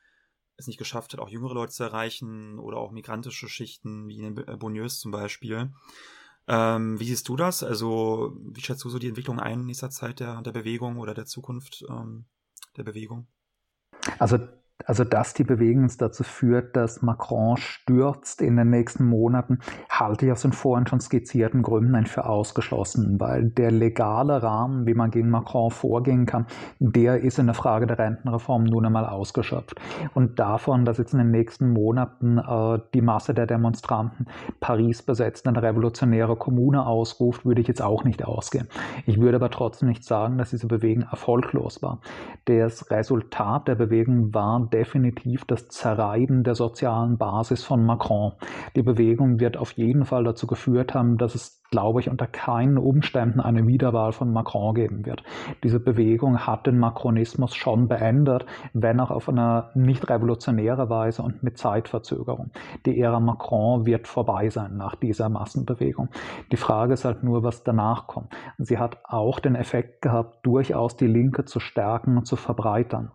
es 0.56 0.68
nicht 0.68 0.78
geschafft 0.78 1.12
hat, 1.12 1.20
auch 1.20 1.28
jüngere 1.28 1.56
Leute 1.56 1.74
zu 1.74 1.84
erreichen 1.84 2.58
oder 2.58 2.78
auch 2.78 2.92
migrantische 2.92 3.50
Schichten, 3.50 4.08
wie 4.08 4.16
in 4.18 4.34
den 4.34 4.60
Bonnieus 4.60 5.02
zum 5.02 5.12
Beispiel. 5.12 5.74
Ähm, 6.48 7.00
wie 7.00 7.06
siehst 7.06 7.28
du 7.30 7.36
das? 7.36 7.64
Also, 7.64 8.36
wie 8.38 8.62
schätzt 8.62 8.84
du 8.84 8.90
so 8.90 9.00
die 9.00 9.08
Entwicklung 9.08 9.40
ein 9.40 9.62
in 9.62 9.66
nächster 9.66 9.90
Zeit 9.90 10.20
der, 10.20 10.42
der 10.42 10.52
Bewegung 10.52 10.98
oder 10.98 11.14
der 11.14 11.26
Zukunft 11.26 11.86
ähm, 11.90 12.26
der 12.76 12.84
Bewegung? 12.84 13.28
Also 14.20 14.40
also 14.86 15.04
dass 15.04 15.34
die 15.34 15.44
Bewegung 15.44 15.90
dazu 15.98 16.24
führt, 16.24 16.76
dass 16.76 17.02
Macron 17.02 17.58
stürzt 17.58 18.42
in 18.42 18.58
den 18.58 18.70
nächsten 18.70 19.06
Monaten, 19.06 19.60
halte 19.90 20.26
ich 20.26 20.32
aus 20.32 20.42
den 20.42 20.52
vorhin 20.52 20.88
schon 20.88 21.00
skizzierten 21.00 21.62
Gründen 21.62 22.06
für 22.06 22.26
ausgeschlossen, 22.26 23.20
weil 23.20 23.50
der 23.50 23.72
legale 23.72 24.44
Rahmen, 24.44 24.86
wie 24.86 24.94
man 24.94 25.12
gegen 25.12 25.30
Macron 25.30 25.72
vorgehen 25.72 26.26
kann, 26.26 26.48
der 26.80 27.22
ist 27.22 27.40
in 27.40 27.46
der 27.46 27.56
Frage 27.56 27.88
der 27.88 28.00
Rentenreform 28.00 28.66
nun 28.66 28.86
einmal 28.86 29.06
ausgeschöpft. 29.06 29.80
Und 30.14 30.40
davon, 30.40 30.86
dass 30.86 30.98
jetzt 30.98 31.14
in 31.14 31.20
den 31.20 31.32
nächsten 31.32 31.72
Monaten 31.72 32.38
äh, 32.38 32.80
die 32.94 33.02
Masse 33.02 33.34
der 33.34 33.48
Demonstranten 33.48 34.28
Paris 34.60 35.02
besetzt, 35.02 35.48
eine 35.48 35.62
revolutionäre 35.62 36.36
Kommune 36.36 36.86
ausruft, 36.86 37.46
würde 37.46 37.62
ich 37.62 37.68
jetzt 37.68 37.82
auch 37.82 38.04
nicht 38.04 38.26
ausgehen. 38.26 38.68
Ich 39.06 39.20
würde 39.20 39.38
aber 39.38 39.50
trotzdem 39.50 39.90
nicht 39.90 40.04
sagen, 40.04 40.38
dass 40.38 40.50
diese 40.50 40.68
Bewegung 40.68 41.06
erfolglos 41.10 41.82
war. 41.82 42.00
Das 42.46 42.90
Resultat 42.92 43.68
der 43.68 43.76
Bewegung 43.76 44.34
war 44.34 44.63
definitiv 44.70 45.46
das 45.46 45.68
Zerreiben 45.68 46.44
der 46.44 46.56
sozialen 46.56 47.18
Basis 47.18 47.64
von 47.64 47.86
Macron. 47.86 48.34
Die 48.76 48.84
Bewegung 48.84 49.40
wird 49.40 49.58
auf 49.58 49.72
jeden 49.74 50.06
Fall 50.06 50.24
dazu 50.24 50.48
geführt 50.48 50.94
haben, 50.94 51.18
dass 51.18 51.36
es 51.36 51.64
glaube 51.74 52.02
ich, 52.02 52.08
unter 52.12 52.28
keinen 52.28 52.78
Umständen 52.78 53.40
eine 53.40 53.66
Wiederwahl 53.66 54.12
von 54.12 54.32
Macron 54.32 54.76
geben 54.76 55.08
wird. 55.08 55.24
Diese 55.64 55.80
Bewegung 55.80 56.46
hat 56.46 56.68
den 56.68 56.78
Macronismus 56.78 57.56
schon 57.56 57.88
beendet, 57.88 58.46
wenn 58.74 59.00
auch 59.00 59.10
auf 59.10 59.28
eine 59.28 59.72
nicht 59.74 60.08
revolutionäre 60.08 60.92
Weise 60.92 61.24
und 61.24 61.42
mit 61.42 61.58
Zeitverzögerung. 61.58 62.52
Die 62.86 63.00
Ära 63.00 63.20
Macron 63.20 63.88
wird 63.88 64.08
vorbei 64.08 64.50
sein 64.50 64.78
nach 64.78 64.94
dieser 64.94 65.30
Massenbewegung. 65.30 66.10
Die 66.52 66.58
Frage 66.58 66.94
ist 66.94 67.06
halt 67.06 67.24
nur, 67.24 67.42
was 67.42 67.64
danach 67.64 68.06
kommt. 68.06 68.32
Sie 68.60 68.78
hat 68.78 69.00
auch 69.04 69.40
den 69.40 69.56
Effekt 69.56 70.04
gehabt, 70.04 70.46
durchaus 70.46 70.96
die 70.96 71.08
Linke 71.08 71.46
zu 71.46 71.60
stärken 71.60 72.18
und 72.18 72.28
zu 72.28 72.36
verbreitern 72.36 73.10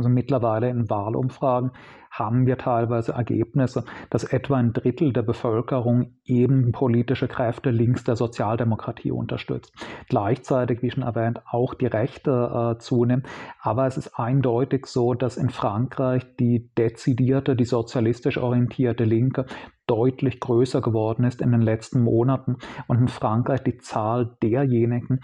Also 0.00 0.08
mittlerweile 0.08 0.70
in 0.70 0.88
Wahlumfragen 0.88 1.72
haben 2.10 2.46
wir 2.46 2.56
teilweise 2.56 3.12
Ergebnisse, 3.12 3.84
dass 4.08 4.24
etwa 4.24 4.56
ein 4.56 4.72
Drittel 4.72 5.12
der 5.12 5.20
Bevölkerung 5.20 6.14
eben 6.24 6.72
politische 6.72 7.28
Kräfte 7.28 7.68
links 7.68 8.02
der 8.02 8.16
Sozialdemokratie 8.16 9.10
unterstützt. 9.10 9.74
Gleichzeitig, 10.08 10.80
wie 10.80 10.90
schon 10.90 11.02
erwähnt, 11.02 11.42
auch 11.44 11.74
die 11.74 11.86
Rechte 11.86 12.30
äh, 12.30 12.78
zunehmen. 12.78 13.24
Aber 13.60 13.86
es 13.86 13.98
ist 13.98 14.18
eindeutig 14.18 14.86
so, 14.86 15.12
dass 15.12 15.36
in 15.36 15.50
Frankreich 15.50 16.24
die 16.36 16.70
dezidierte, 16.78 17.54
die 17.54 17.66
sozialistisch 17.66 18.38
orientierte 18.38 19.04
Linke 19.04 19.44
deutlich 19.86 20.40
größer 20.40 20.80
geworden 20.80 21.24
ist 21.24 21.42
in 21.42 21.52
den 21.52 21.60
letzten 21.60 22.02
Monaten 22.02 22.56
und 22.88 22.98
in 23.02 23.08
Frankreich 23.08 23.62
die 23.64 23.76
Zahl 23.76 24.34
derjenigen, 24.42 25.20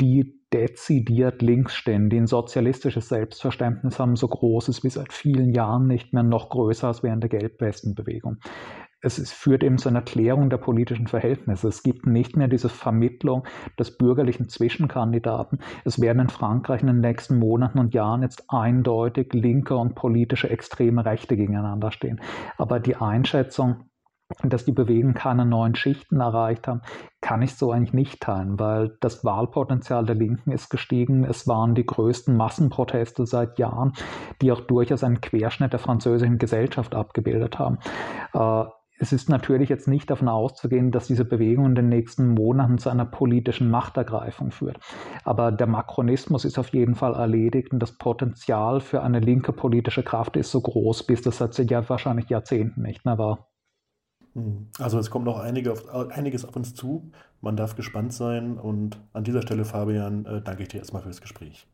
die 0.00 0.35
dezidiert 0.56 1.42
links 1.42 1.74
stehen, 1.74 2.08
die 2.08 2.18
ein 2.18 2.26
sozialistisches 2.26 3.08
Selbstverständnis 3.08 3.98
haben, 3.98 4.16
so 4.16 4.28
groß 4.28 4.68
ist 4.68 4.84
wie 4.84 4.90
seit 4.90 5.12
vielen 5.12 5.52
Jahren 5.52 5.86
nicht 5.86 6.12
mehr, 6.12 6.22
noch 6.22 6.48
größer 6.48 6.88
als 6.88 7.02
während 7.02 7.22
der 7.22 7.30
Gelbwestenbewegung. 7.30 8.38
Es 9.02 9.18
ist, 9.18 9.32
führt 9.32 9.62
eben 9.62 9.76
zu 9.76 9.90
einer 9.90 10.00
Klärung 10.00 10.48
der 10.48 10.56
politischen 10.56 11.06
Verhältnisse. 11.06 11.68
Es 11.68 11.82
gibt 11.82 12.06
nicht 12.06 12.36
mehr 12.36 12.48
diese 12.48 12.70
Vermittlung 12.70 13.44
des 13.78 13.96
bürgerlichen 13.98 14.48
Zwischenkandidaten. 14.48 15.58
Es 15.84 16.00
werden 16.00 16.22
in 16.22 16.28
Frankreich 16.30 16.80
in 16.80 16.88
den 16.88 17.00
nächsten 17.00 17.38
Monaten 17.38 17.78
und 17.78 17.94
Jahren 17.94 18.22
jetzt 18.22 18.44
eindeutig 18.48 19.32
linke 19.34 19.76
und 19.76 19.94
politische 19.94 20.48
extreme 20.48 21.04
Rechte 21.04 21.36
gegeneinander 21.36 21.92
stehen. 21.92 22.20
Aber 22.56 22.80
die 22.80 22.96
Einschätzung, 22.96 23.90
dass 24.42 24.64
die 24.64 24.72
Bewegung 24.72 25.14
keine 25.14 25.46
neuen 25.46 25.74
Schichten 25.74 26.20
erreicht 26.20 26.66
haben, 26.68 26.82
kann 27.20 27.42
ich 27.42 27.54
so 27.54 27.72
eigentlich 27.72 27.94
nicht 27.94 28.20
teilen, 28.20 28.58
weil 28.58 28.96
das 29.00 29.24
Wahlpotenzial 29.24 30.04
der 30.04 30.16
Linken 30.16 30.50
ist 30.50 30.68
gestiegen. 30.68 31.24
Es 31.24 31.46
waren 31.46 31.74
die 31.74 31.86
größten 31.86 32.36
Massenproteste 32.36 33.26
seit 33.26 33.58
Jahren, 33.58 33.92
die 34.42 34.52
auch 34.52 34.60
durchaus 34.60 35.04
einen 35.04 35.20
Querschnitt 35.20 35.72
der 35.72 35.80
französischen 35.80 36.38
Gesellschaft 36.38 36.94
abgebildet 36.94 37.58
haben. 37.58 37.78
Äh, 38.34 38.64
es 38.98 39.12
ist 39.12 39.28
natürlich 39.28 39.68
jetzt 39.68 39.88
nicht 39.88 40.08
davon 40.08 40.28
auszugehen, 40.28 40.90
dass 40.90 41.06
diese 41.06 41.26
Bewegung 41.26 41.66
in 41.66 41.74
den 41.74 41.88
nächsten 41.90 42.28
Monaten 42.28 42.78
zu 42.78 42.88
einer 42.88 43.04
politischen 43.04 43.70
Machtergreifung 43.70 44.52
führt. 44.52 44.78
Aber 45.22 45.52
der 45.52 45.66
Makronismus 45.66 46.46
ist 46.46 46.58
auf 46.58 46.68
jeden 46.70 46.94
Fall 46.94 47.14
erledigt 47.14 47.72
und 47.72 47.80
das 47.80 47.98
Potenzial 47.98 48.80
für 48.80 49.02
eine 49.02 49.20
linke 49.20 49.52
politische 49.52 50.02
Kraft 50.02 50.36
ist 50.36 50.50
so 50.50 50.62
groß, 50.62 51.04
bis 51.04 51.20
das 51.20 51.36
seit 51.36 51.56
wahrscheinlich 51.90 52.30
Jahrzehnten 52.30 52.82
nicht 52.82 53.04
mehr 53.04 53.18
war. 53.18 53.48
Hm. 54.36 54.68
Also 54.78 54.98
es 54.98 55.10
kommt 55.10 55.24
noch 55.24 55.38
einige 55.38 55.72
auf, 55.72 55.88
einiges 56.10 56.44
auf 56.44 56.54
uns 56.56 56.74
zu. 56.74 57.10
Man 57.40 57.56
darf 57.56 57.74
gespannt 57.74 58.12
sein. 58.12 58.58
Und 58.58 59.00
an 59.14 59.24
dieser 59.24 59.40
Stelle, 59.40 59.64
Fabian, 59.64 60.26
äh, 60.26 60.42
danke 60.42 60.62
ich 60.62 60.68
dir 60.68 60.78
erstmal 60.78 61.02
fürs 61.02 61.22
Gespräch. 61.22 61.66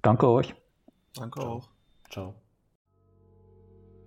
Danke 0.00 0.28
euch. 0.28 0.54
Danke 1.14 1.40
Ciao. 1.40 1.52
auch. 1.52 1.68
Ciao. 2.10 2.34